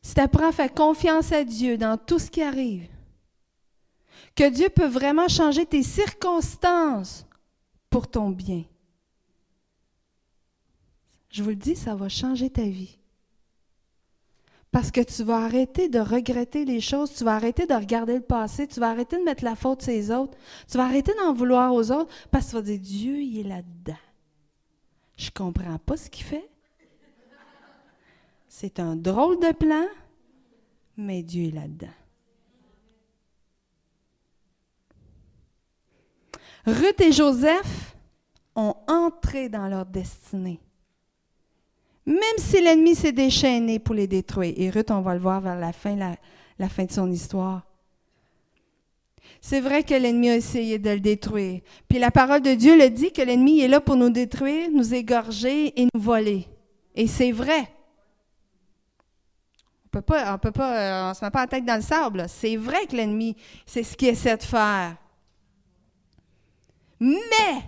Si 0.04 0.12
tu 0.12 0.20
apprends 0.20 0.50
à 0.50 0.52
faire 0.52 0.72
confiance 0.72 1.32
à 1.32 1.44
Dieu 1.44 1.78
dans 1.78 1.96
tout 1.96 2.18
ce 2.18 2.30
qui 2.30 2.42
arrive, 2.42 2.86
que 4.36 4.50
Dieu 4.50 4.68
peut 4.68 4.86
vraiment 4.86 5.28
changer 5.28 5.64
tes 5.64 5.82
circonstances 5.82 7.26
pour 7.88 8.06
ton 8.06 8.28
bien. 8.28 8.64
Je 11.30 11.42
vous 11.42 11.48
le 11.48 11.56
dis, 11.56 11.74
ça 11.74 11.94
va 11.94 12.10
changer 12.10 12.50
ta 12.50 12.64
vie. 12.64 12.98
Parce 14.70 14.90
que 14.90 15.00
tu 15.00 15.24
vas 15.24 15.42
arrêter 15.42 15.88
de 15.88 16.00
regretter 16.00 16.66
les 16.66 16.82
choses, 16.82 17.14
tu 17.14 17.24
vas 17.24 17.36
arrêter 17.36 17.66
de 17.66 17.74
regarder 17.74 18.16
le 18.16 18.20
passé, 18.20 18.66
tu 18.68 18.80
vas 18.80 18.90
arrêter 18.90 19.18
de 19.18 19.24
mettre 19.24 19.42
la 19.42 19.56
faute 19.56 19.80
sur 19.80 19.92
les 19.92 20.10
autres, 20.10 20.36
tu 20.70 20.76
vas 20.76 20.84
arrêter 20.84 21.14
d'en 21.14 21.32
vouloir 21.32 21.72
aux 21.72 21.90
autres 21.90 22.12
parce 22.30 22.46
que 22.46 22.50
tu 22.50 22.56
vas 22.56 22.62
dire 22.62 22.78
Dieu, 22.78 23.22
il 23.22 23.40
est 23.40 23.48
là-dedans. 23.48 23.96
Je 25.16 25.26
ne 25.26 25.30
comprends 25.30 25.78
pas 25.78 25.96
ce 25.96 26.10
qu'il 26.10 26.24
fait, 26.24 26.50
c'est 28.56 28.78
un 28.78 28.94
drôle 28.94 29.40
de 29.40 29.50
plan, 29.50 29.84
mais 30.96 31.24
Dieu 31.24 31.48
est 31.48 31.50
là-dedans. 31.50 31.88
Ruth 36.64 37.00
et 37.00 37.10
Joseph 37.10 37.96
ont 38.54 38.76
entré 38.86 39.48
dans 39.48 39.66
leur 39.66 39.84
destinée. 39.84 40.60
Même 42.06 42.38
si 42.38 42.60
l'ennemi 42.60 42.94
s'est 42.94 43.10
déchaîné 43.10 43.80
pour 43.80 43.96
les 43.96 44.06
détruire. 44.06 44.54
Et 44.56 44.70
Ruth, 44.70 44.92
on 44.92 45.00
va 45.00 45.14
le 45.14 45.20
voir 45.20 45.40
vers 45.40 45.58
la 45.58 45.72
fin, 45.72 45.96
de 45.96 46.92
son 46.92 47.10
histoire. 47.10 47.66
C'est 49.40 49.60
vrai 49.60 49.82
que 49.82 49.94
l'ennemi 49.94 50.30
a 50.30 50.36
essayé 50.36 50.78
de 50.78 50.90
le 50.90 51.00
détruire. 51.00 51.60
Puis 51.88 51.98
la 51.98 52.12
parole 52.12 52.40
de 52.40 52.54
Dieu 52.54 52.78
le 52.78 52.88
dit 52.88 53.10
que 53.10 53.22
l'ennemi 53.22 53.62
est 53.62 53.68
là 53.68 53.80
pour 53.80 53.96
nous 53.96 54.10
détruire, 54.10 54.70
nous 54.70 54.94
égorger 54.94 55.80
et 55.80 55.88
nous 55.92 56.00
voler. 56.00 56.46
Et 56.94 57.08
c'est 57.08 57.32
vrai 57.32 57.68
peut 59.94 60.02
pas, 60.02 60.34
on 60.34 60.38
peut 60.38 60.52
pas, 60.52 61.10
euh, 61.10 61.14
se 61.14 61.24
met 61.24 61.30
pas 61.30 61.42
la 61.42 61.46
tête 61.46 61.64
dans 61.64 61.76
le 61.76 61.82
sable. 61.82 62.26
C'est 62.28 62.56
vrai 62.56 62.86
que 62.86 62.96
l'ennemi, 62.96 63.36
c'est 63.66 63.82
ce 63.82 63.96
qu'il 63.96 64.08
essaie 64.08 64.36
de 64.36 64.42
faire. 64.42 64.96
Mais 67.00 67.62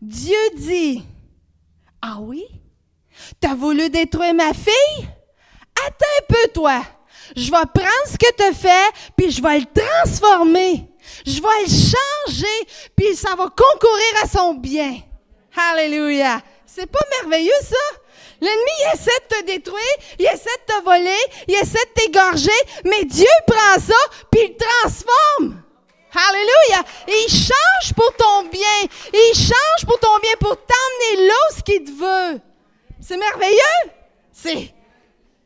Dieu 0.00 0.36
dit, 0.56 1.04
ah 2.00 2.18
oui, 2.20 2.44
Tu 3.40 3.48
as 3.48 3.54
voulu 3.54 3.88
détruire 3.90 4.34
ma 4.34 4.52
fille? 4.52 5.08
Attends 5.86 6.14
un 6.20 6.24
peu, 6.28 6.52
toi. 6.52 6.82
Je 7.36 7.50
vais 7.50 7.50
prendre 7.50 8.06
ce 8.06 8.18
que 8.18 8.34
tu 8.36 8.42
as 8.42 8.52
fait, 8.52 8.92
puis 9.16 9.30
je 9.30 9.42
vais 9.42 9.60
le 9.60 9.66
transformer. 9.66 10.88
Je 11.26 11.40
vais 11.40 11.62
le 11.62 11.68
changer, 11.68 12.90
puis 12.96 13.14
ça 13.14 13.30
va 13.30 13.44
concourir 13.48 14.22
à 14.22 14.28
son 14.28 14.54
bien. 14.54 15.00
Alléluia. 15.70 16.40
C'est 16.66 16.86
pas 16.86 17.04
merveilleux, 17.20 17.52
ça? 17.62 18.00
L'ennemi, 18.40 18.94
essaie 18.94 19.10
de 19.30 19.36
te 19.36 19.44
détruire, 19.46 19.96
il 20.18 20.26
essaie 20.26 20.50
de 20.66 20.74
te 20.74 20.84
voler, 20.84 21.24
il 21.48 21.54
essaie 21.54 21.84
de 21.84 22.02
t'égorger, 22.02 22.50
mais 22.84 23.04
Dieu 23.04 23.26
prend 23.46 23.80
ça, 23.80 23.94
puis 24.30 24.40
il 24.44 24.56
transforme. 24.56 25.64
Alléluia. 26.14 26.84
Il 27.08 27.28
change 27.28 27.92
pour 27.94 28.14
ton 28.16 28.48
bien. 28.48 28.88
il 29.12 29.34
change 29.34 29.84
pour 29.86 29.98
ton 29.98 30.16
bien, 30.22 30.32
pour 30.38 30.56
t'emmener 30.56 31.26
là 31.26 31.34
ce 31.56 31.62
qu'il 31.62 31.84
te 31.84 31.90
veut. 31.90 32.40
C'est 33.00 33.16
merveilleux. 33.16 33.92
C'est. 34.32 34.74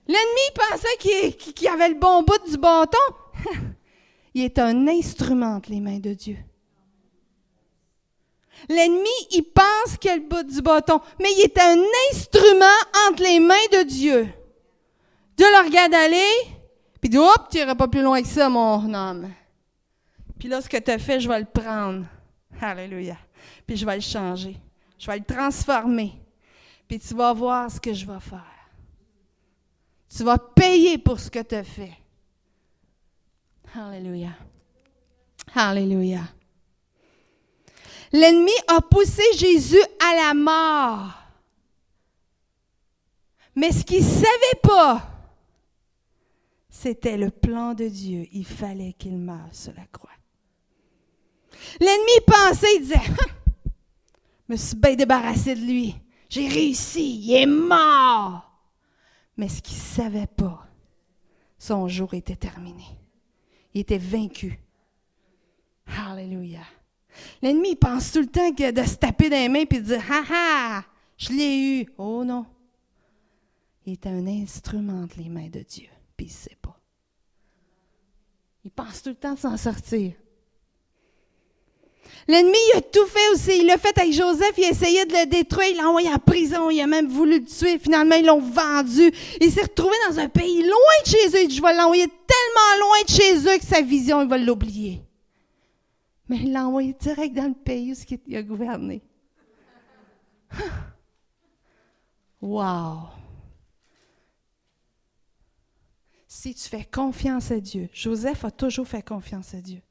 L'ennemi 0.07 0.49
pensait 0.55 1.33
qu'il 1.55 1.69
avait 1.69 1.89
le 1.89 1.95
bon 1.95 2.23
bout 2.23 2.51
du 2.51 2.57
bâton. 2.59 2.99
il 4.35 4.45
est 4.45 4.59
un 4.59 4.87
instrument 4.89 5.57
entre 5.57 5.71
les 5.71 5.81
mains 5.81 5.99
de 5.99 6.13
Dieu. 6.13 6.37
L'ennemi, 8.69 9.09
il 9.31 9.43
pense 9.43 9.97
qu'il 9.99 10.11
a 10.11 10.17
le 10.17 10.23
bout 10.23 10.43
du 10.43 10.61
bâton, 10.61 11.01
mais 11.21 11.31
il 11.33 11.43
est 11.43 11.59
un 11.59 11.77
instrument 12.11 12.67
entre 13.09 13.23
les 13.23 13.41
mains 13.41 13.55
de 13.73 13.83
Dieu. 13.85 14.29
Dieu 15.37 15.47
le 15.47 15.67
regarde 15.67 15.95
aller, 15.95 16.33
puis 17.01 17.11
dit, 17.11 17.19
hop, 17.19 17.49
tu 17.51 17.59
n'iras 17.59 17.75
pas 17.75 17.89
plus 17.89 18.03
loin 18.03 18.21
que 18.21 18.29
ça, 18.29 18.49
mon 18.49 18.93
homme. 18.93 19.31
Puis 20.39 20.49
là, 20.49 20.61
ce 20.61 20.69
que 20.69 20.77
tu 20.77 20.91
as 20.91 20.99
fait, 20.99 21.21
je 21.21 21.29
vais 21.29 21.41
le 21.41 21.47
prendre. 21.47 22.07
Alléluia. 22.61 23.17
Puis 23.67 23.77
je 23.77 23.87
vais 23.87 23.97
le 23.97 24.01
changer. 24.01 24.57
Je 24.99 25.07
vais 25.07 25.19
le 25.19 25.25
transformer. 25.25 26.13
Puis 26.87 26.99
tu 26.99 27.15
vas 27.15 27.33
voir 27.33 27.71
ce 27.71 27.81
que 27.81 27.93
je 27.93 28.07
vais 28.07 28.21
faire. 28.21 28.45
Tu 30.09 30.25
vas 30.25 30.39
payer 30.39 30.99
pour 30.99 31.21
ce 31.21 31.31
que 31.31 31.41
tu 31.41 31.55
as 31.55 31.65
fait. 31.65 31.93
Alléluia. 33.75 34.31
Alléluia. 35.55 36.23
L'ennemi 38.13 38.53
a 38.69 38.81
poussé 38.81 39.23
Jésus 39.37 39.83
à 40.01 40.15
la 40.15 40.35
mort. 40.35 41.15
Mais 43.55 43.73
ce 43.73 43.85
qu'il 43.85 44.05
ne 44.05 44.09
savait 44.09 44.61
pas, 44.63 45.03
c'était 46.69 47.17
le 47.17 47.31
plan 47.31 47.75
de 47.75 47.89
Dieu. 47.89 48.27
Il 48.33 48.47
fallait 48.47 48.93
qu'il 48.93 49.19
meure 49.19 49.49
sur 49.53 49.73
la 49.75 49.85
croix. 49.87 50.11
L'ennemi 51.81 52.21
pensait, 52.27 52.77
il 52.77 52.83
disait, 52.83 53.01
je 53.05 54.53
me 54.53 54.57
suis 54.57 54.77
bien 54.77 54.95
débarrassé 54.95 55.55
de 55.55 55.61
lui. 55.61 55.95
J'ai 56.29 56.47
réussi, 56.47 57.21
il 57.21 57.35
est 57.35 57.47
mort. 57.47 58.49
Mais 59.37 59.49
ce 59.49 59.61
qu'il 59.61 59.77
ne 59.77 59.83
savait 59.83 60.27
pas, 60.27 60.67
son 61.59 61.89
jour 61.89 62.15
était 62.15 62.37
terminé. 62.37 62.85
Il 63.75 63.81
était 63.81 63.99
vaincu. 63.99 64.59
Alléluia. 65.87 66.61
L'ennemi 67.43 67.77
pense 67.77 68.13
tout 68.13 68.21
le 68.21 68.27
temps 68.27 68.53
que 68.53 68.71
de 68.71 68.83
se 68.83 68.97
taper 68.97 69.31
dans 69.31 69.37
les 69.37 69.49
mains 69.49 69.65
et 69.71 69.75
de 69.75 69.81
dire 69.81 70.03
Ha 70.11 70.23
ha, 70.31 70.85
je 71.17 71.33
l'ai 71.33 71.81
eu. 71.81 71.87
Oh 71.99 72.25
non. 72.25 72.47
Il 73.87 73.93
est 73.95 74.07
un 74.07 74.27
instrument 74.27 75.03
entre 75.03 75.19
les 75.19 75.29
mains 75.29 75.49
de 75.49 75.61
Dieu, 75.61 75.89
puis 76.17 76.27
il 76.27 76.31
ne 76.31 76.35
sait 76.35 76.59
pas. 76.61 76.79
Il 78.65 78.71
pense 78.71 79.03
tout 79.03 79.11
le 79.11 79.15
temps 79.15 79.35
de 79.35 79.39
s'en 79.39 79.57
sortir. 79.57 80.13
L'ennemi, 82.27 82.59
il 82.75 82.79
a 82.79 82.81
tout 82.83 83.07
fait 83.07 83.29
aussi. 83.33 83.61
Il 83.61 83.67
l'a 83.67 83.79
fait 83.79 83.99
avec 83.99 84.13
Joseph, 84.13 84.53
il 84.59 84.65
a 84.65 84.71
essayé 84.71 85.07
de 85.07 85.13
le 85.13 85.27
détruire, 85.27 85.71
il 85.71 85.77
l'a 85.77 85.89
envoyé 85.89 86.11
en 86.11 86.19
prison, 86.19 86.69
il 86.71 86.81
a 86.81 86.87
même 86.87 87.09
voulu 87.09 87.39
le 87.39 87.45
tuer. 87.45 87.79
Finalement, 87.79 88.17
ils 88.17 88.27
l'ont 88.27 88.41
vendu. 88.41 89.11
Il 89.41 89.51
s'est 89.51 89.63
retrouvé 89.63 89.95
dans 90.09 90.19
un 90.19 90.29
pays 90.29 90.63
loin 90.63 90.97
de 91.05 91.11
chez 91.11 91.29
eux. 91.29 91.45
Il 91.45 91.51
je 91.51 91.63
vais 91.63 91.75
l'envoyer 91.75 92.07
tellement 92.07 92.87
loin 92.87 93.03
de 93.07 93.11
chez 93.11 93.37
eux 93.49 93.59
que 93.59 93.65
sa 93.65 93.81
vision, 93.81 94.21
il 94.23 94.29
va 94.29 94.37
l'oublier. 94.37 95.03
Mais 96.29 96.37
il 96.39 96.53
l'a 96.53 96.67
envoyé 96.67 96.93
direct 96.95 97.35
dans 97.35 97.49
le 97.49 97.55
pays 97.55 97.93
où 97.93 98.19
il 98.27 98.37
a 98.37 98.43
gouverné. 98.43 99.03
Wow! 102.41 103.09
Si 106.29 106.55
tu 106.55 106.69
fais 106.69 106.85
confiance 106.85 107.51
à 107.51 107.59
Dieu, 107.59 107.89
Joseph 107.93 108.45
a 108.45 108.51
toujours 108.53 108.87
fait 108.87 109.03
confiance 109.03 109.55
à 109.55 109.61
Dieu. 109.61 109.83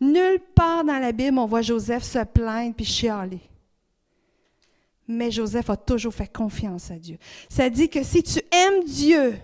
Nulle 0.00 0.40
part 0.54 0.84
dans 0.84 0.98
la 0.98 1.12
Bible, 1.12 1.38
on 1.38 1.46
voit 1.46 1.62
Joseph 1.62 2.02
se 2.02 2.24
plaindre 2.24 2.74
puis 2.74 2.84
chialer. 2.84 3.40
Mais 5.06 5.30
Joseph 5.30 5.70
a 5.70 5.76
toujours 5.76 6.12
fait 6.12 6.32
confiance 6.32 6.90
à 6.90 6.98
Dieu. 6.98 7.18
Ça 7.48 7.70
dit 7.70 7.88
que 7.88 8.02
si 8.02 8.24
tu 8.24 8.40
aimes 8.50 8.84
Dieu, 8.84 9.38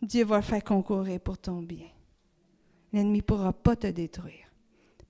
Dieu 0.00 0.24
va 0.24 0.38
le 0.38 0.42
faire 0.42 0.64
concourir 0.64 1.20
pour 1.20 1.38
ton 1.38 1.62
bien. 1.62 1.86
L'ennemi 2.92 3.18
ne 3.18 3.22
pourra 3.22 3.52
pas 3.52 3.76
te 3.76 3.86
détruire 3.86 4.41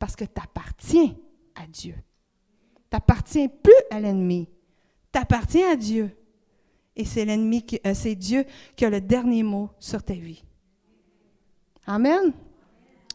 parce 0.03 0.17
que 0.17 0.25
tu 0.25 0.43
appartiens 0.43 1.15
à 1.55 1.65
Dieu. 1.65 1.95
Tu 1.95 2.97
n'appartiens 2.97 3.47
plus 3.47 3.73
à 3.89 4.01
l'ennemi. 4.01 4.49
Tu 5.13 5.21
appartiens 5.21 5.71
à 5.71 5.77
Dieu. 5.77 6.11
Et 6.97 7.05
c'est 7.05 7.25
l'ennemi, 7.25 7.65
euh, 7.87 7.95
c'est 7.95 8.17
Dieu 8.17 8.45
qui 8.75 8.85
a 8.85 8.91
le 8.91 9.01
dernier 9.01 9.45
mot 9.45 9.71
sur 9.79 10.03
ta 10.03 10.15
vie. 10.15 10.43
Amen. 11.87 12.33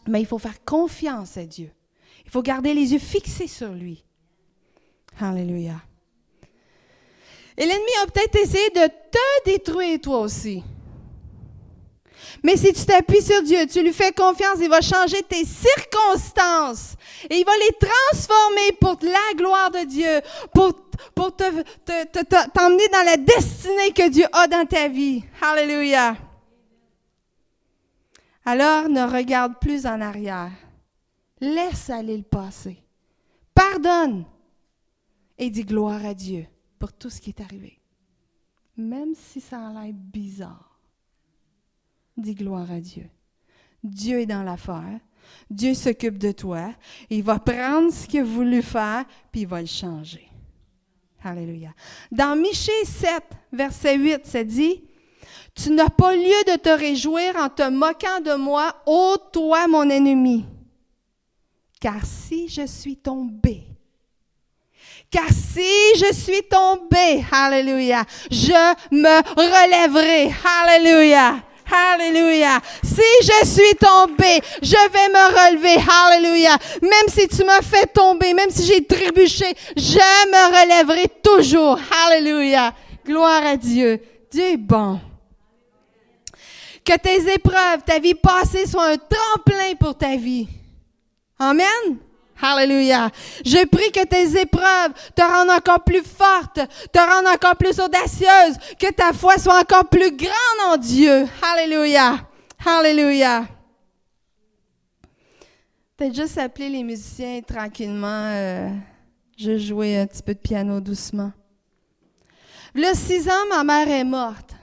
Mais 0.08 0.22
il 0.22 0.26
faut 0.26 0.38
faire 0.38 0.64
confiance 0.64 1.36
à 1.36 1.46
Dieu. 1.46 1.70
Il 2.24 2.32
faut 2.32 2.42
garder 2.42 2.74
les 2.74 2.94
yeux 2.94 3.00
fixés 3.00 3.48
sur 3.48 3.74
lui. 3.74 4.06
Alléluia. 5.20 5.82
Et 7.58 7.66
l'ennemi 7.66 7.92
a 8.02 8.08
peut-être 8.08 8.38
essayé 8.38 8.70
de 8.70 8.88
te 8.88 9.44
détruire 9.46 10.00
toi 10.00 10.22
aussi. 10.22 10.64
Mais 12.44 12.58
si 12.58 12.74
tu 12.74 12.86
t'appuies 12.86 13.22
sur 13.22 13.42
Dieu, 13.44 13.66
tu 13.68 13.82
lui 13.82 13.94
fais 13.94 14.12
confiance, 14.12 14.60
il 14.62 14.70
va 14.70 14.82
changer 14.82 15.22
tes 15.24 15.46
circonstances 15.46 16.96
et 17.30 17.38
il 17.38 17.46
va 17.46 17.52
les 17.58 17.76
transformer 17.80 18.72
pour 18.80 18.98
la 19.02 19.34
gloire 19.36 19.72
de 19.72 19.86
Dieu, 19.86 20.22
pour, 20.54 20.74
t'emmener 21.36 21.64
te, 21.84 22.92
dans 22.92 23.06
la 23.06 23.18
destinée 23.18 23.92
que 23.92 24.10
Dieu 24.10 24.26
a 24.32 24.48
dans 24.48 24.66
ta 24.66 24.88
vie. 24.88 25.24
Alléluia. 25.42 26.16
Alors 28.46 28.88
ne 28.88 29.04
regarde 29.04 29.60
plus 29.60 29.86
en 29.86 30.00
arrière. 30.00 30.52
Laisse 31.42 31.90
aller 31.90 32.18
le 32.18 32.24
passé. 32.24 32.82
Pardonne 33.54 34.26
et 35.38 35.50
dis 35.50 35.66
gloire 35.66 36.06
à 36.06 36.14
Dieu 36.14 36.46
pour 36.80 36.94
tout 36.94 37.10
ce 37.10 37.20
qui 37.20 37.30
est 37.30 37.42
arrivé. 37.42 37.80
Même 38.78 39.14
si 39.16 39.42
ça 39.42 39.68
a 39.68 39.74
l'air 39.74 39.94
bizarre, 39.94 40.67
dis 42.18 42.36
gloire 42.36 42.72
à 42.72 42.80
Dieu. 42.80 43.08
Dieu 43.84 44.20
est 44.22 44.26
dans 44.26 44.44
l'affaire. 44.44 45.00
Dieu 45.50 45.74
s'occupe 45.74 46.18
de 46.18 46.32
toi. 46.32 46.74
Il 47.10 47.24
va 47.24 47.40
prendre 47.40 47.92
ce 47.92 48.08
qu'il 48.08 48.22
a 48.22 48.24
voulu 48.24 48.62
faire, 48.62 49.06
puis 49.32 49.42
il 49.42 49.48
va 49.48 49.62
le 49.62 49.68
changer. 49.68 50.28
Alléluia. 51.24 51.74
Dans 52.12 52.36
Michée 52.36 52.86
7, 52.86 53.24
verset 53.52 53.98
8, 53.98 54.26
ça 54.26 54.44
dit, 54.44 54.84
tu 55.56 55.72
n'as 55.72 55.90
pas 55.90 56.16
lieu 56.16 56.44
de 56.48 56.58
te 56.58 56.70
réjouir 56.70 57.36
en 57.36 57.50
te 57.50 57.68
moquant 57.68 58.22
de 58.24 58.36
moi, 58.36 58.76
ô 58.86 59.18
toi 59.32 59.68
mon 59.68 59.90
ennemi. 59.90 60.46
Car 61.80 62.06
si 62.06 62.48
je 62.48 62.66
suis 62.66 62.98
tombé, 62.98 63.64
car 65.10 65.30
si 65.30 65.62
je 65.96 66.14
suis 66.14 66.44
tombé, 66.44 67.24
alléluia, 67.32 68.04
je 68.30 68.76
me 68.92 69.22
relèverai, 69.36 70.34
alléluia. 70.62 71.44
Alléluia. 71.72 72.60
Si 72.84 73.02
je 73.22 73.46
suis 73.46 73.76
tombé, 73.76 74.42
je 74.62 74.92
vais 74.92 75.10
me 75.10 75.26
relever. 75.28 75.78
Alléluia. 76.06 76.58
Même 76.82 77.08
si 77.10 77.28
tu 77.28 77.44
m'as 77.44 77.62
fait 77.62 77.88
tomber, 77.88 78.34
même 78.34 78.50
si 78.50 78.66
j'ai 78.66 78.86
trébuché, 78.86 79.54
je 79.76 79.98
me 79.98 80.62
relèverai 80.62 81.08
toujours. 81.24 81.78
Alléluia. 82.06 82.74
Gloire 83.06 83.46
à 83.46 83.58
Dieu. 83.58 84.00
Dieu 84.32 84.44
est 84.44 84.58
bon. 84.58 85.00
Que 86.84 86.98
tes 86.98 87.34
épreuves, 87.34 87.84
ta 87.86 88.00
vie 88.00 88.16
passée 88.16 88.66
soient 88.66 88.92
un 88.92 88.98
tremplin 88.98 89.76
pour 89.78 89.98
ta 89.98 90.16
vie. 90.16 90.48
Amen. 91.38 91.98
Alléluia. 92.42 93.10
Je 93.46 93.66
prie 93.66 93.92
que 93.92 94.06
tes 94.06 94.40
épreuves 94.40 94.94
te 95.16 95.22
rendent 95.22 95.50
encore 95.50 95.84
plus 95.84 96.04
forte, 96.04 96.60
te 96.92 97.00
rendent 97.00 97.34
encore 97.34 97.56
plus 97.56 97.80
audacieuse, 97.80 98.58
que 98.80 98.92
ta 98.92 99.14
foi 99.14 99.38
soit 99.38 99.60
encore 99.60 99.90
plus 99.90 100.16
grande 100.16 100.74
en 100.74 100.78
Dieu. 100.78 101.26
Alléluia. 101.42 102.28
Alléluia. 102.66 103.48
Peut-être 105.96 106.16
juste 106.16 106.38
appeler 106.38 106.70
les 106.70 106.84
musiciens 106.84 107.42
tranquillement. 107.42 108.32
Euh, 108.32 108.70
je 109.36 109.58
jouais 109.58 109.98
un 109.98 110.06
petit 110.06 110.22
peu 110.22 110.34
de 110.36 110.40
piano 110.40 110.80
doucement. 110.80 111.32
Le 112.76 112.94
six 112.94 113.28
ans, 113.28 113.48
ma 113.50 113.64
mère 113.64 113.90
est 113.90 114.04
morte. 114.04 114.56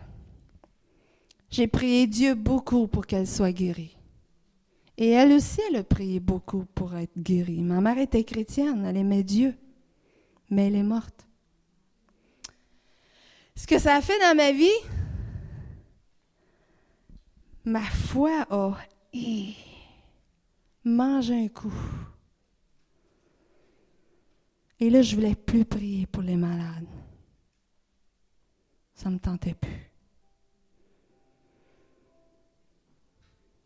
J'ai 1.51 1.67
prié 1.67 2.07
Dieu 2.07 2.35
beaucoup 2.35 2.87
pour 2.87 3.07
qu'elle 3.07 3.27
soit 3.27 3.53
guérie. 3.53 3.94
Et 4.97 5.11
elle 5.11 5.33
aussi, 5.33 5.61
elle 5.69 5.77
a 5.77 5.85
prié 5.85 6.21
beaucoup 6.21 6.65
pour 6.75 6.95
être 6.95 7.19
guérie. 7.19 7.63
Ma 7.63 7.81
mère 7.81 7.99
était 7.99 8.25
chrétienne, 8.25 8.85
elle 8.85 8.97
aimait 8.97 9.25
Dieu, 9.25 9.55
mais 10.51 10.69
elle 10.69 10.77
est 10.77 10.85
morte. 10.85 11.27
Ce 13.57 13.67
que 13.67 13.79
ça 13.79 13.97
a 13.97 14.03
fait 14.03 14.19
dans 14.21 14.37
ma 14.37 14.53
vie, 14.53 14.69
ma 17.65 17.83
foi 17.83 18.47
a 18.51 18.77
mangé 20.85 21.45
un 21.45 21.49
coup. 21.49 21.73
Et 24.81 24.91
là, 24.91 25.03
je 25.03 25.15
voulais 25.15 25.35
plus 25.35 25.65
prier 25.65 26.07
pour 26.07 26.23
les 26.23 26.37
malades. 26.37 26.87
Ça 28.95 29.09
ne 29.09 29.15
me 29.15 29.21
tentait 29.21 29.55
plus. 29.55 29.94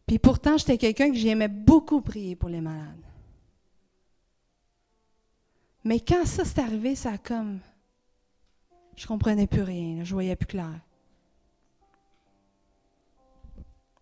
Puis 0.08 0.18
pourtant, 0.18 0.56
j'étais 0.56 0.78
quelqu'un 0.78 1.10
que 1.10 1.16
j'aimais 1.16 1.48
beaucoup 1.48 2.00
prier 2.00 2.34
pour 2.34 2.48
les 2.48 2.62
malades. 2.62 3.04
Mais 5.84 6.00
quand 6.00 6.24
ça 6.24 6.46
s'est 6.46 6.62
arrivé, 6.62 6.96
ça 6.96 7.12
a 7.12 7.18
comme. 7.18 7.60
Je 8.96 9.06
comprenais 9.06 9.46
plus 9.46 9.62
rien, 9.62 10.02
je 10.02 10.14
voyais 10.14 10.34
plus 10.34 10.46
clair. 10.46 10.80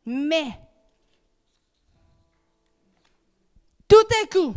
Mais, 0.07 0.47
tout 3.88 3.97
à 4.23 4.27
coup, 4.29 4.55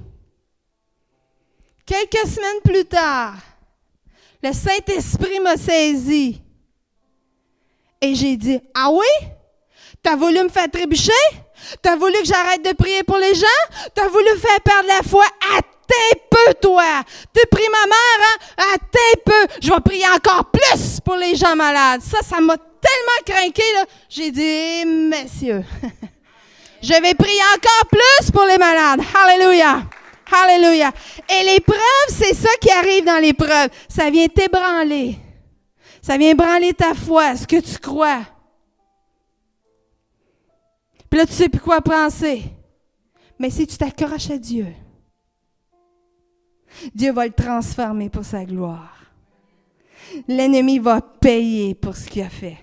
quelques 1.84 2.28
semaines 2.28 2.62
plus 2.64 2.86
tard, 2.86 3.38
le 4.44 4.54
Saint-Esprit 4.54 5.40
m'a 5.40 5.58
saisi. 5.58 6.44
Et 8.02 8.14
j'ai 8.14 8.38
dit, 8.38 8.60
ah 8.76 8.92
oui? 8.92 9.30
T'as 10.02 10.16
voulu 10.16 10.44
me 10.44 10.50
faire 10.50 10.70
trébucher? 10.72 11.12
T'as 11.82 11.96
voulu 11.96 12.14
que 12.14 12.26
j'arrête 12.26 12.64
de 12.64 12.74
prier 12.74 13.04
pour 13.04 13.18
les 13.18 13.36
gens? 13.36 13.46
T'as 13.94 14.08
voulu 14.08 14.30
faire 14.38 14.62
perdre 14.62 14.88
la 14.88 15.02
foi? 15.04 15.26
tes 15.90 16.22
peu, 16.30 16.54
toi! 16.62 17.04
Tu 17.34 17.42
pries 17.50 17.70
ma 17.72 17.88
mère, 17.88 18.28
hein? 18.58 18.76
Tes 18.92 19.22
peu! 19.26 19.48
Je 19.62 19.72
vais 19.72 19.80
prier 19.80 20.08
encore 20.08 20.46
plus 20.52 21.00
pour 21.04 21.16
les 21.16 21.36
gens 21.36 21.56
malades. 21.56 22.02
Ça, 22.02 22.20
ça 22.22 22.40
m'a 22.40 22.58
tellement 22.58 23.26
craqué, 23.26 23.64
là. 23.74 23.86
J'ai 24.08 24.32
dit, 24.32 24.86
messieurs, 24.86 25.64
je 26.82 26.94
vais 26.94 27.14
prier 27.14 27.42
encore 27.56 27.90
plus 27.92 28.32
pour 28.32 28.46
les 28.46 28.58
malades. 28.58 29.02
Alléluia! 29.24 29.84
Alléluia! 30.32 30.92
Et 31.28 31.44
l'épreuve, 31.44 32.08
c'est 32.10 32.36
ça 32.36 32.50
qui 32.62 32.70
arrive 32.70 33.06
dans 33.06 33.18
l'épreuve. 33.18 33.70
Ça 33.88 34.10
vient 34.10 34.28
t'ébranler. 34.28 35.18
Ça 36.02 36.18
vient 36.18 36.36
branler 36.36 36.74
ta 36.74 36.94
foi, 36.94 37.36
ce 37.36 37.46
que 37.46 37.60
tu 37.60 37.78
crois. 37.80 38.22
Puis 41.10 41.20
là, 41.20 41.26
tu 41.26 41.34
sais 41.34 41.50
plus 41.50 41.62
quoi 41.62 41.82
penser. 41.82 42.44
Mais 43.38 43.50
si 43.50 43.66
tu 43.66 43.78
t'accroches 43.78 44.30
à 44.30 44.38
Dieu, 44.38 44.68
Dieu 46.94 47.12
va 47.12 47.26
le 47.26 47.34
transformer 47.34 48.10
pour 48.10 48.26
sa 48.26 48.46
gloire. 48.46 48.96
L'ennemi 50.28 50.80
va 50.80 51.02
payer 51.02 51.76
pour 51.76 51.96
ce 51.96 52.08
qu'il 52.08 52.24
a 52.24 52.30
fait. 52.30 52.58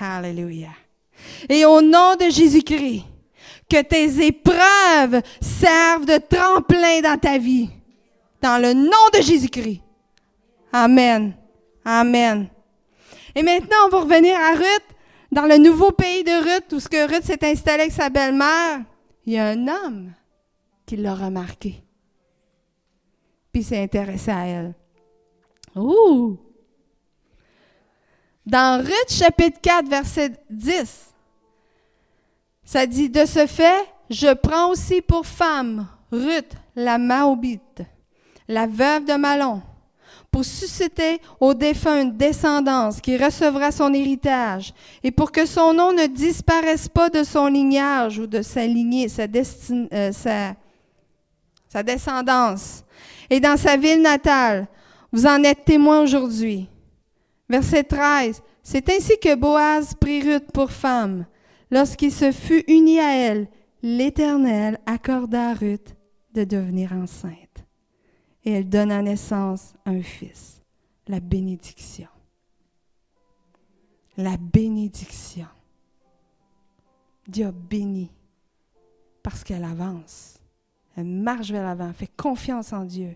Alléluia. 0.00 0.70
Et 1.48 1.64
au 1.64 1.82
nom 1.82 2.14
de 2.16 2.30
Jésus-Christ, 2.30 3.04
que 3.68 3.82
tes 3.82 4.26
épreuves 4.26 5.20
servent 5.40 6.06
de 6.06 6.18
tremplin 6.18 7.00
dans 7.00 7.18
ta 7.18 7.38
vie. 7.38 7.68
Dans 8.40 8.60
le 8.62 8.72
nom 8.72 9.10
de 9.12 9.20
Jésus-Christ. 9.20 9.82
Amen. 10.72 11.34
Amen. 11.84 12.48
Et 13.34 13.42
maintenant, 13.42 13.76
on 13.86 13.88
va 13.88 14.00
revenir 14.00 14.36
à 14.36 14.52
Ruth. 14.52 14.84
Dans 15.30 15.46
le 15.46 15.58
nouveau 15.58 15.92
pays 15.92 16.24
de 16.24 16.42
Ruth, 16.42 16.72
où 16.72 16.80
ce 16.80 16.88
que 16.88 17.06
Ruth 17.06 17.24
s'est 17.24 17.44
installée 17.44 17.82
avec 17.82 17.92
sa 17.92 18.08
belle-mère, 18.08 18.80
il 19.26 19.34
y 19.34 19.38
a 19.38 19.48
un 19.48 19.68
homme 19.68 20.12
qui 20.86 20.96
l'a 20.96 21.14
remarqué. 21.14 21.82
Puis 23.52 23.62
s'est 23.62 23.82
intéressé 23.82 24.30
à 24.30 24.46
elle. 24.46 24.74
Ouh! 25.76 26.38
Dans 28.46 28.82
Ruth 28.82 29.10
chapitre 29.10 29.60
4, 29.60 29.88
verset 29.88 30.32
10, 30.48 31.12
ça 32.64 32.86
dit, 32.86 33.10
de 33.10 33.26
ce 33.26 33.46
fait, 33.46 33.86
je 34.08 34.32
prends 34.32 34.70
aussi 34.70 35.02
pour 35.02 35.26
femme 35.26 35.86
Ruth, 36.10 36.54
la 36.74 36.96
Maobite, 36.96 37.82
la 38.48 38.66
veuve 38.66 39.04
de 39.04 39.14
Malon, 39.14 39.60
pour 40.30 40.44
susciter 40.44 41.20
au 41.40 41.54
défunt 41.54 42.02
une 42.02 42.16
descendance 42.16 43.00
qui 43.00 43.16
recevra 43.16 43.72
son 43.72 43.92
héritage, 43.92 44.72
et 45.02 45.10
pour 45.10 45.32
que 45.32 45.46
son 45.46 45.72
nom 45.74 45.92
ne 45.92 46.06
disparaisse 46.06 46.88
pas 46.88 47.10
de 47.10 47.24
son 47.24 47.46
lignage 47.46 48.18
ou 48.18 48.26
de 48.26 48.42
sa 48.42 48.66
lignée, 48.66 49.08
sa, 49.08 49.22
euh, 49.24 50.12
descendance, 51.84 52.84
et 53.30 53.40
dans 53.40 53.56
sa 53.56 53.76
ville 53.76 54.02
natale. 54.02 54.68
Vous 55.12 55.26
en 55.26 55.42
êtes 55.42 55.64
témoin 55.64 56.02
aujourd'hui. 56.02 56.68
Verset 57.48 57.84
13. 57.84 58.42
C'est 58.62 58.90
ainsi 58.90 59.18
que 59.18 59.34
Boaz 59.34 59.94
prit 59.98 60.20
Ruth 60.20 60.52
pour 60.52 60.70
femme. 60.70 61.24
Lorsqu'il 61.70 62.12
se 62.12 62.30
fut 62.32 62.64
uni 62.68 63.00
à 63.00 63.16
elle, 63.16 63.48
l'Éternel 63.82 64.78
accorda 64.84 65.50
à 65.50 65.54
Ruth 65.54 65.94
de 66.34 66.44
devenir 66.44 66.92
enceinte. 66.92 67.47
Et 68.44 68.52
elle 68.52 68.68
donna 68.68 69.02
naissance 69.02 69.74
à 69.84 69.90
un 69.90 70.02
fils. 70.02 70.62
La 71.06 71.20
bénédiction. 71.20 72.08
La 74.16 74.36
bénédiction. 74.36 75.46
Dieu 77.26 77.46
a 77.46 77.52
béni 77.52 78.10
parce 79.22 79.44
qu'elle 79.44 79.64
avance. 79.64 80.38
Elle 80.96 81.04
marche 81.04 81.50
vers 81.50 81.62
l'avant, 81.62 81.92
fait 81.92 82.10
confiance 82.16 82.72
en 82.72 82.84
Dieu. 82.84 83.14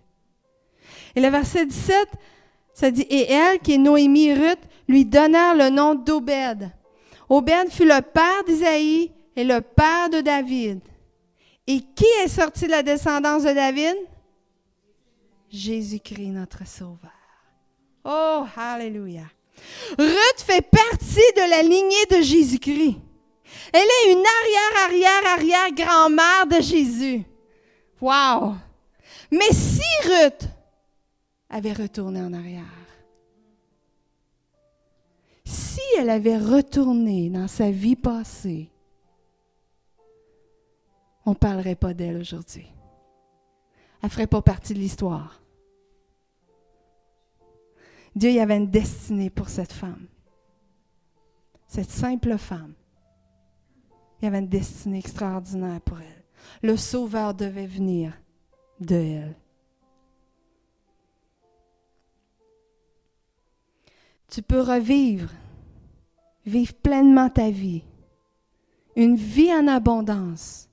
Et 1.15 1.21
le 1.21 1.29
verset 1.29 1.67
17, 1.67 2.09
ça 2.75 2.91
dit, 2.91 3.03
et 3.03 3.31
elle, 3.31 3.59
qui 3.59 3.75
est 3.75 3.79
Noémie 3.79 4.35
Ruth, 4.35 4.61
lui 4.89 5.05
donnèrent 5.05 5.57
le 5.57 5.71
nom 5.71 5.95
d'Obed. 5.95 6.71
Obed 7.29 7.71
fut 7.71 7.87
le 7.87 8.01
père 8.03 8.45
d'Isaïe 8.47 9.11
et 9.35 9.45
le 9.45 9.61
père 9.61 10.11
de 10.11 10.21
David. 10.21 10.81
Et 11.67 11.81
qui 11.81 12.07
est 12.25 12.29
sorti 12.29 12.67
de 12.67 12.71
la 12.71 12.83
descendance 12.83 13.45
de 13.45 13.53
David? 13.53 13.97
Jésus-Christ, 15.53 16.29
notre 16.29 16.67
Sauveur. 16.67 17.13
Oh, 18.05 18.45
Alléluia. 18.57 19.25
Ruth 19.99 20.39
fait 20.39 20.63
partie 20.63 21.33
de 21.37 21.51
la 21.51 21.63
lignée 21.63 22.07
de 22.11 22.23
Jésus-Christ. 22.23 22.99
Elle 23.73 23.81
est 23.81 24.13
une 24.13 24.25
arrière, 24.25 24.85
arrière, 24.85 25.33
arrière 25.39 25.73
grand-mère 25.73 26.47
de 26.47 26.63
Jésus. 26.63 27.23
Wow! 28.01 28.55
Mais 29.31 29.53
si 29.53 29.83
Ruth 30.05 30.49
avait 31.51 31.75
retourné 31.75 32.23
en 32.23 32.33
arrière, 32.33 32.65
si 35.45 35.81
elle 35.99 36.11
avait 36.11 36.39
retourné 36.39 37.29
dans 37.29 37.49
sa 37.49 37.71
vie 37.71 37.97
passée, 37.97 38.71
on 41.25 41.31
ne 41.31 41.37
parlerait 41.37 41.77
pas 41.77 41.95
d'elle 41.95 42.17
aujourd'hui. 42.17 42.67
Elle 44.03 44.09
ne 44.09 44.13
ferait 44.13 44.27
pas 44.27 44.43
partie 44.43 44.75
de 44.75 44.79
l'histoire. 44.79 45.42
Dieu 48.15 48.31
y 48.31 48.41
avait 48.41 48.59
une 48.59 48.71
destinée 48.71 49.31
pour 49.31 49.49
cette 49.49 49.73
femme. 49.73 50.07
Cette 51.67 51.91
simple 51.91 52.37
femme. 52.37 52.75
Il 54.21 54.27
y 54.27 54.29
avait 54.29 54.41
une 54.41 54.49
destinée 54.49 54.99
extraordinaire 54.99 55.81
pour 55.81 55.99
elle. 55.99 56.25
Le 56.63 56.77
Sauveur 56.77 57.35
devait 57.35 57.67
venir 57.67 58.13
de 58.81 58.95
elle. 58.95 59.37
Tu 64.29 64.43
peux 64.43 64.61
revivre, 64.61 65.31
vivre 66.47 66.75
pleinement 66.75 67.29
ta 67.29 67.51
vie, 67.51 67.85
une 68.97 69.17
vie 69.17 69.53
en 69.53 69.69
abondance. 69.69 70.69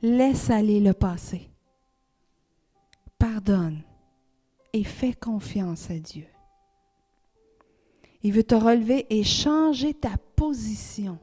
Laisse 0.00 0.50
aller 0.50 0.80
le 0.80 0.92
passé. 0.92 1.48
Pardonne 3.18 3.82
et 4.72 4.84
fais 4.84 5.12
confiance 5.12 5.90
à 5.90 5.98
Dieu. 5.98 6.26
Il 8.22 8.32
veut 8.32 8.44
te 8.44 8.54
relever 8.54 9.06
et 9.10 9.24
changer 9.24 9.94
ta 9.94 10.16
position. 10.36 11.18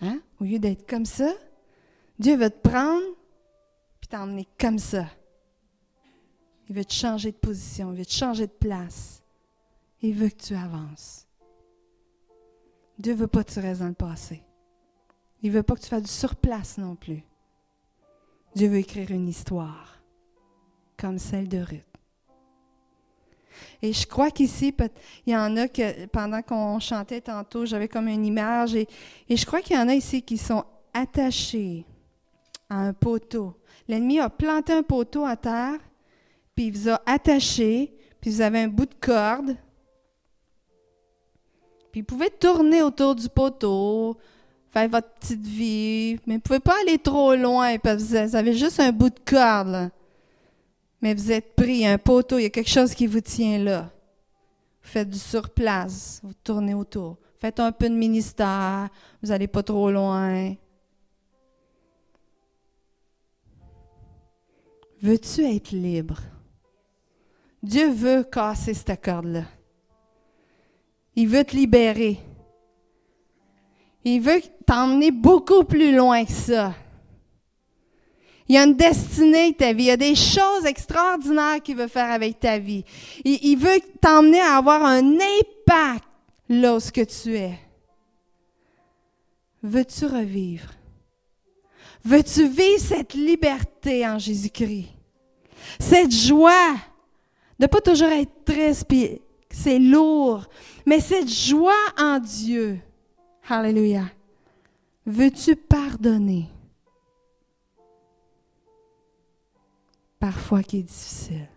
Hein? 0.00 0.20
Au 0.40 0.44
lieu 0.44 0.58
d'être 0.58 0.88
comme 0.88 1.06
ça, 1.06 1.32
Dieu 2.18 2.36
veut 2.36 2.50
te 2.50 2.68
prendre 2.68 3.04
puis 4.00 4.08
t'emmener 4.08 4.46
comme 4.58 4.78
ça. 4.78 5.06
Il 6.68 6.74
veut 6.74 6.84
te 6.84 6.92
changer 6.92 7.30
de 7.30 7.36
position, 7.36 7.92
il 7.92 7.98
veut 7.98 8.06
te 8.06 8.12
changer 8.12 8.46
de 8.46 8.52
place. 8.52 9.22
Il 10.02 10.14
veut 10.14 10.28
que 10.28 10.42
tu 10.42 10.54
avances. 10.54 11.26
Dieu 12.98 13.12
ne 13.12 13.18
veut 13.18 13.26
pas 13.26 13.44
que 13.44 13.52
tu 13.52 13.60
restes 13.60 13.80
dans 13.80 13.88
le 13.88 13.94
passé. 13.94 14.42
Il 15.42 15.50
ne 15.50 15.56
veut 15.56 15.62
pas 15.62 15.76
que 15.76 15.80
tu 15.80 15.88
fasses 15.88 16.02
du 16.02 16.10
surplace 16.10 16.78
non 16.78 16.96
plus. 16.96 17.22
Dieu 18.54 18.68
veut 18.68 18.78
écrire 18.78 19.10
une 19.10 19.28
histoire 19.28 19.95
comme 20.96 21.18
celle 21.18 21.48
de 21.48 21.58
Ruth. 21.58 21.96
Et 23.82 23.92
je 23.92 24.06
crois 24.06 24.30
qu'ici, 24.30 24.74
il 25.26 25.32
y 25.32 25.36
en 25.36 25.56
a 25.56 25.68
que, 25.68 26.06
pendant 26.06 26.42
qu'on 26.42 26.78
chantait 26.78 27.20
tantôt, 27.20 27.66
j'avais 27.66 27.88
comme 27.88 28.08
une 28.08 28.24
image, 28.24 28.74
et, 28.74 28.88
je 29.28 29.46
crois 29.46 29.60
qu'il 29.60 29.76
y 29.76 29.78
en 29.78 29.88
a 29.88 29.94
ici 29.94 30.22
qui 30.22 30.38
sont 30.38 30.64
attachés 30.92 31.84
à 32.68 32.76
un 32.76 32.92
poteau. 32.92 33.56
L'ennemi 33.88 34.18
a 34.18 34.28
planté 34.28 34.72
un 34.72 34.82
poteau 34.82 35.24
à 35.24 35.36
terre, 35.36 35.78
puis 36.54 36.66
il 36.66 36.72
vous 36.76 36.88
a 36.88 37.00
attaché, 37.06 37.94
puis 38.20 38.30
vous 38.30 38.40
avez 38.40 38.60
un 38.60 38.68
bout 38.68 38.86
de 38.86 38.94
corde. 39.00 39.56
Puis 41.92 42.00
vous 42.00 42.06
pouvez 42.06 42.30
tourner 42.30 42.82
autour 42.82 43.14
du 43.14 43.28
poteau, 43.28 44.16
faire 44.70 44.88
votre 44.88 45.08
petite 45.14 45.46
vie, 45.46 46.18
mais 46.26 46.34
vous 46.34 46.38
ne 46.38 46.38
pouvez 46.38 46.60
pas 46.60 46.74
aller 46.82 46.98
trop 46.98 47.34
loin, 47.34 47.78
parce 47.78 48.02
vous 48.02 48.36
avez 48.36 48.54
juste 48.54 48.80
un 48.80 48.92
bout 48.92 49.10
de 49.10 49.20
corde. 49.24 49.90
Mais 51.06 51.14
vous 51.14 51.30
êtes 51.30 51.54
pris, 51.54 51.86
un 51.86 51.98
poteau, 51.98 52.36
il 52.36 52.42
y 52.42 52.46
a 52.46 52.50
quelque 52.50 52.68
chose 52.68 52.92
qui 52.92 53.06
vous 53.06 53.20
tient 53.20 53.58
là. 53.58 53.82
Vous 54.82 54.88
faites 54.88 55.08
du 55.08 55.20
surplace, 55.20 56.20
vous 56.24 56.34
tournez 56.42 56.74
autour. 56.74 57.18
Faites 57.38 57.60
un 57.60 57.70
peu 57.70 57.88
de 57.88 57.94
ministère, 57.94 58.88
vous 59.22 59.28
n'allez 59.28 59.46
pas 59.46 59.62
trop 59.62 59.88
loin. 59.88 60.52
Veux-tu 65.00 65.44
être 65.44 65.70
libre? 65.70 66.18
Dieu 67.62 67.88
veut 67.88 68.24
casser 68.24 68.74
cette 68.74 69.00
corde-là. 69.00 69.44
Il 71.14 71.28
veut 71.28 71.44
te 71.44 71.54
libérer. 71.54 72.18
Il 74.02 74.20
veut 74.20 74.42
t'emmener 74.66 75.12
beaucoup 75.12 75.62
plus 75.62 75.94
loin 75.94 76.24
que 76.24 76.32
ça. 76.32 76.74
Il 78.48 78.54
y 78.54 78.58
a 78.58 78.64
une 78.64 78.76
destinée 78.76 79.54
ta 79.54 79.72
vie. 79.72 79.84
Il 79.84 79.86
y 79.86 79.90
a 79.90 79.96
des 79.96 80.14
choses 80.14 80.64
extraordinaires 80.64 81.60
qu'il 81.62 81.76
veut 81.76 81.88
faire 81.88 82.10
avec 82.10 82.38
ta 82.38 82.58
vie. 82.58 82.84
Il, 83.24 83.56
veut 83.56 83.80
t'emmener 84.00 84.40
à 84.40 84.56
avoir 84.56 84.84
un 84.84 85.14
impact 85.14 86.04
là 86.48 86.78
tu 86.92 87.36
es. 87.36 87.58
Veux-tu 89.62 90.06
revivre? 90.06 90.70
Veux-tu 92.04 92.46
vivre 92.46 92.78
cette 92.78 93.14
liberté 93.14 94.06
en 94.06 94.18
Jésus-Christ? 94.18 94.86
Cette 95.80 96.12
joie 96.12 96.76
de 97.58 97.66
pas 97.66 97.80
toujours 97.80 98.08
être 98.08 98.44
triste, 98.44 98.84
puis 98.86 99.20
c'est 99.50 99.78
lourd, 99.78 100.46
mais 100.84 101.00
cette 101.00 101.28
joie 101.28 101.72
en 101.98 102.18
Dieu. 102.20 102.78
Alléluia. 103.48 104.04
Veux-tu 105.04 105.56
pardonner? 105.56 106.46
Parfois 110.26 110.64
qui 110.64 110.78
est 110.78 110.82
difficile. 110.82 111.48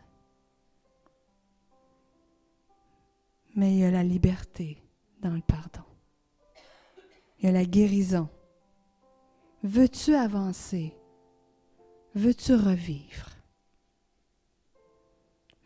Mais 3.55 3.73
il 3.73 3.79
y 3.79 3.83
a 3.83 3.89
la 3.89 4.03
liberté 4.03 4.77
dans 5.21 5.33
le 5.33 5.41
pardon. 5.41 5.81
Il 7.39 7.47
y 7.47 7.49
a 7.49 7.51
la 7.51 7.65
guérison. 7.65 8.29
Veux-tu 9.63 10.13
avancer? 10.13 10.93
Veux-tu 12.13 12.53
revivre? 12.53 13.31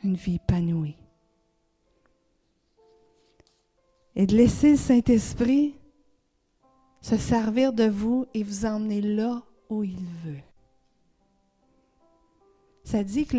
Une 0.06 0.16
vie 0.16 0.36
épanouie. 0.36 0.96
Et 4.16 4.26
de 4.26 4.38
laisser 4.38 4.72
le 4.72 4.78
Saint-Esprit 4.78 5.76
se 7.02 7.18
servir 7.18 7.74
de 7.74 7.84
vous 7.90 8.28
et 8.34 8.44
vous 8.44 8.66
emmener 8.66 9.02
là 9.02 9.44
où 9.70 9.84
il 9.84 10.06
veut. 10.24 10.53
Ça 12.84 13.04
dit 13.04 13.26
que 13.26 13.38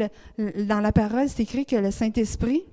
dans 0.64 0.80
la 0.80 0.92
parole, 0.92 1.28
c'est 1.28 1.42
écrit 1.42 1.66
que 1.66 1.76
le 1.76 1.90
Saint-Esprit, 1.90 2.64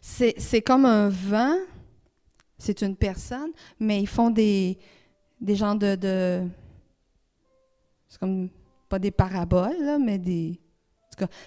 c'est 0.00 0.62
comme 0.62 0.84
un 0.84 1.08
vent, 1.08 1.56
c'est 2.58 2.82
une 2.82 2.96
personne, 2.96 3.50
mais 3.78 4.00
ils 4.00 4.08
font 4.08 4.30
des, 4.30 4.78
des 5.40 5.54
genres 5.54 5.76
de. 5.76 6.42
c'est 8.08 8.18
comme 8.18 8.50
pas 8.88 8.98
des 8.98 9.12
paraboles, 9.12 9.98
mais 10.00 10.18
des. 10.18 10.60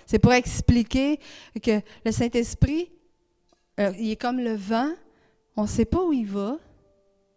c'est 0.05 0.19
pour 0.19 0.34
expliquer 0.34 1.19
que 1.61 1.81
le 2.05 2.11
Saint-Esprit, 2.11 2.89
euh, 3.79 3.91
il 3.99 4.11
est 4.11 4.21
comme 4.21 4.39
le 4.39 4.55
vent, 4.55 4.91
on 5.57 5.63
ne 5.63 5.67
sait 5.67 5.86
pas 5.86 6.03
où 6.03 6.13
il 6.13 6.25
va, 6.25 6.57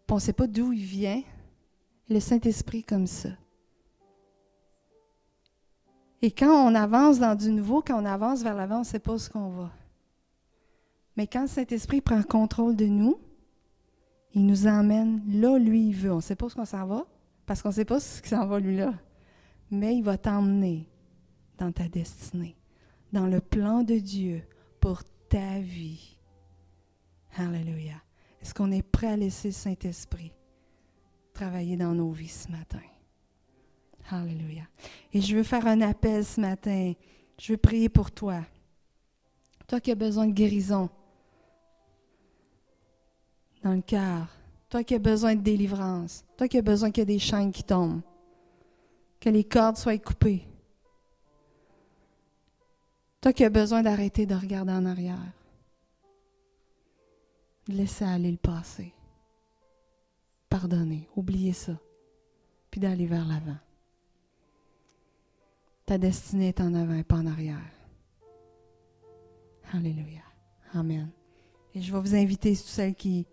on 0.08 0.14
ne 0.14 0.20
sait 0.20 0.32
pas 0.32 0.46
d'où 0.46 0.72
il 0.72 0.84
vient. 0.84 1.22
Le 2.08 2.20
Saint-Esprit 2.20 2.84
comme 2.84 3.08
ça. 3.08 3.30
Et 6.22 6.30
quand 6.30 6.66
on 6.66 6.74
avance 6.74 7.18
dans 7.18 7.34
du 7.34 7.50
nouveau, 7.52 7.82
quand 7.82 8.00
on 8.00 8.06
avance 8.06 8.42
vers 8.42 8.54
l'avant, 8.54 8.76
on 8.76 8.80
ne 8.80 8.84
sait 8.84 8.98
pas 8.98 9.12
où 9.12 9.18
ce 9.18 9.28
qu'on 9.28 9.50
va. 9.50 9.70
Mais 11.16 11.26
quand 11.26 11.46
Saint-Esprit 11.46 12.00
prend 12.00 12.22
contrôle 12.22 12.76
de 12.76 12.86
nous, 12.86 13.18
il 14.34 14.46
nous 14.46 14.66
emmène 14.66 15.22
là 15.28 15.52
où 15.52 15.56
lui 15.56 15.88
il 15.88 15.94
veut. 15.94 16.12
On 16.12 16.16
ne 16.16 16.20
sait 16.20 16.36
pas 16.36 16.46
où 16.46 16.50
qu'on 16.50 16.64
s'en 16.64 16.86
va, 16.86 17.06
parce 17.46 17.62
qu'on 17.62 17.70
ne 17.70 17.74
sait 17.74 17.84
pas 17.84 18.00
ce 18.00 18.20
qui 18.20 18.30
s'en 18.30 18.46
va 18.46 18.60
lui 18.60 18.76
là. 18.76 18.94
Mais 19.70 19.96
il 19.96 20.02
va 20.02 20.18
t'emmener 20.18 20.88
dans 21.58 21.72
ta 21.72 21.88
destinée, 21.88 22.56
dans 23.12 23.26
le 23.26 23.40
plan 23.40 23.82
de 23.82 23.98
Dieu 23.98 24.42
pour 24.80 25.02
ta 25.28 25.58
vie. 25.60 26.18
Alléluia. 27.36 27.94
Est-ce 28.40 28.54
qu'on 28.54 28.70
est 28.70 28.82
prêt 28.82 29.08
à 29.08 29.16
laisser 29.16 29.48
le 29.48 29.54
Saint-Esprit 29.54 30.32
travailler 31.32 31.76
dans 31.76 31.94
nos 31.94 32.10
vies 32.10 32.28
ce 32.28 32.50
matin? 32.50 32.80
Alléluia. 34.10 34.62
Et 35.12 35.20
je 35.20 35.36
veux 35.36 35.42
faire 35.42 35.66
un 35.66 35.80
appel 35.80 36.24
ce 36.24 36.40
matin. 36.40 36.92
Je 37.38 37.52
veux 37.52 37.58
prier 37.58 37.88
pour 37.88 38.10
toi. 38.10 38.42
Toi 39.66 39.80
qui 39.80 39.90
as 39.90 39.96
besoin 39.96 40.26
de 40.26 40.32
guérison 40.32 40.88
dans 43.62 43.74
le 43.74 43.82
cœur. 43.82 44.28
Toi 44.68 44.84
qui 44.84 44.94
as 44.94 45.00
besoin 45.00 45.34
de 45.34 45.40
délivrance. 45.40 46.24
Toi 46.36 46.46
qui 46.46 46.58
as 46.58 46.62
besoin 46.62 46.90
qu'il 46.90 47.00
y 47.00 47.02
ait 47.02 47.06
des 47.06 47.18
chaînes 47.18 47.50
qui 47.50 47.64
tombent. 47.64 48.02
Que 49.18 49.28
les 49.28 49.44
cordes 49.44 49.76
soient 49.76 49.98
coupées. 49.98 50.46
Toi 53.20 53.32
qui 53.32 53.44
as 53.44 53.50
besoin 53.50 53.82
d'arrêter 53.82 54.24
de 54.24 54.34
regarder 54.34 54.72
en 54.72 54.86
arrière. 54.86 55.18
De 57.68 57.74
laisser 57.74 58.04
aller 58.04 58.30
le 58.30 58.36
passé. 58.36 58.94
Pardonner. 60.48 61.08
Oublier 61.16 61.52
ça. 61.52 61.72
Puis 62.70 62.80
d'aller 62.80 63.06
vers 63.06 63.26
l'avant. 63.26 63.56
Ta 65.86 65.98
destinée 65.98 66.48
est 66.48 66.60
en 66.60 66.74
avant 66.74 66.94
et 66.94 67.04
pas 67.04 67.16
en 67.16 67.26
arrière. 67.26 67.60
Alléluia. 69.72 70.22
Amen. 70.74 71.10
Et 71.74 71.80
je 71.80 71.92
vais 71.92 72.00
vous 72.00 72.14
inviter, 72.14 72.56
tous 72.56 72.66
celles 72.66 72.94
qui 72.94 73.26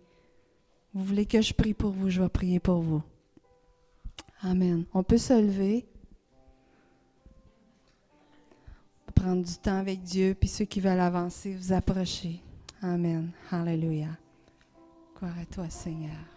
vous 0.92 1.02
voulez 1.02 1.26
que 1.26 1.40
je 1.40 1.52
prie 1.52 1.74
pour 1.74 1.90
vous, 1.90 2.08
je 2.08 2.22
vais 2.22 2.28
prier 2.28 2.60
pour 2.60 2.80
vous. 2.80 3.02
Amen. 4.42 4.84
On 4.94 5.02
peut 5.02 5.18
se 5.18 5.32
lever. 5.32 5.86
Prendre 9.14 9.44
du 9.44 9.56
temps 9.56 9.78
avec 9.78 10.02
Dieu, 10.02 10.36
puis 10.38 10.48
ceux 10.48 10.66
qui 10.66 10.80
veulent 10.80 11.00
avancer, 11.00 11.54
vous 11.54 11.72
approcher. 11.72 12.40
Amen. 12.82 13.30
Alléluia. 13.50 14.10
Gloire 15.18 15.38
à 15.38 15.46
toi, 15.46 15.68
Seigneur. 15.70 16.33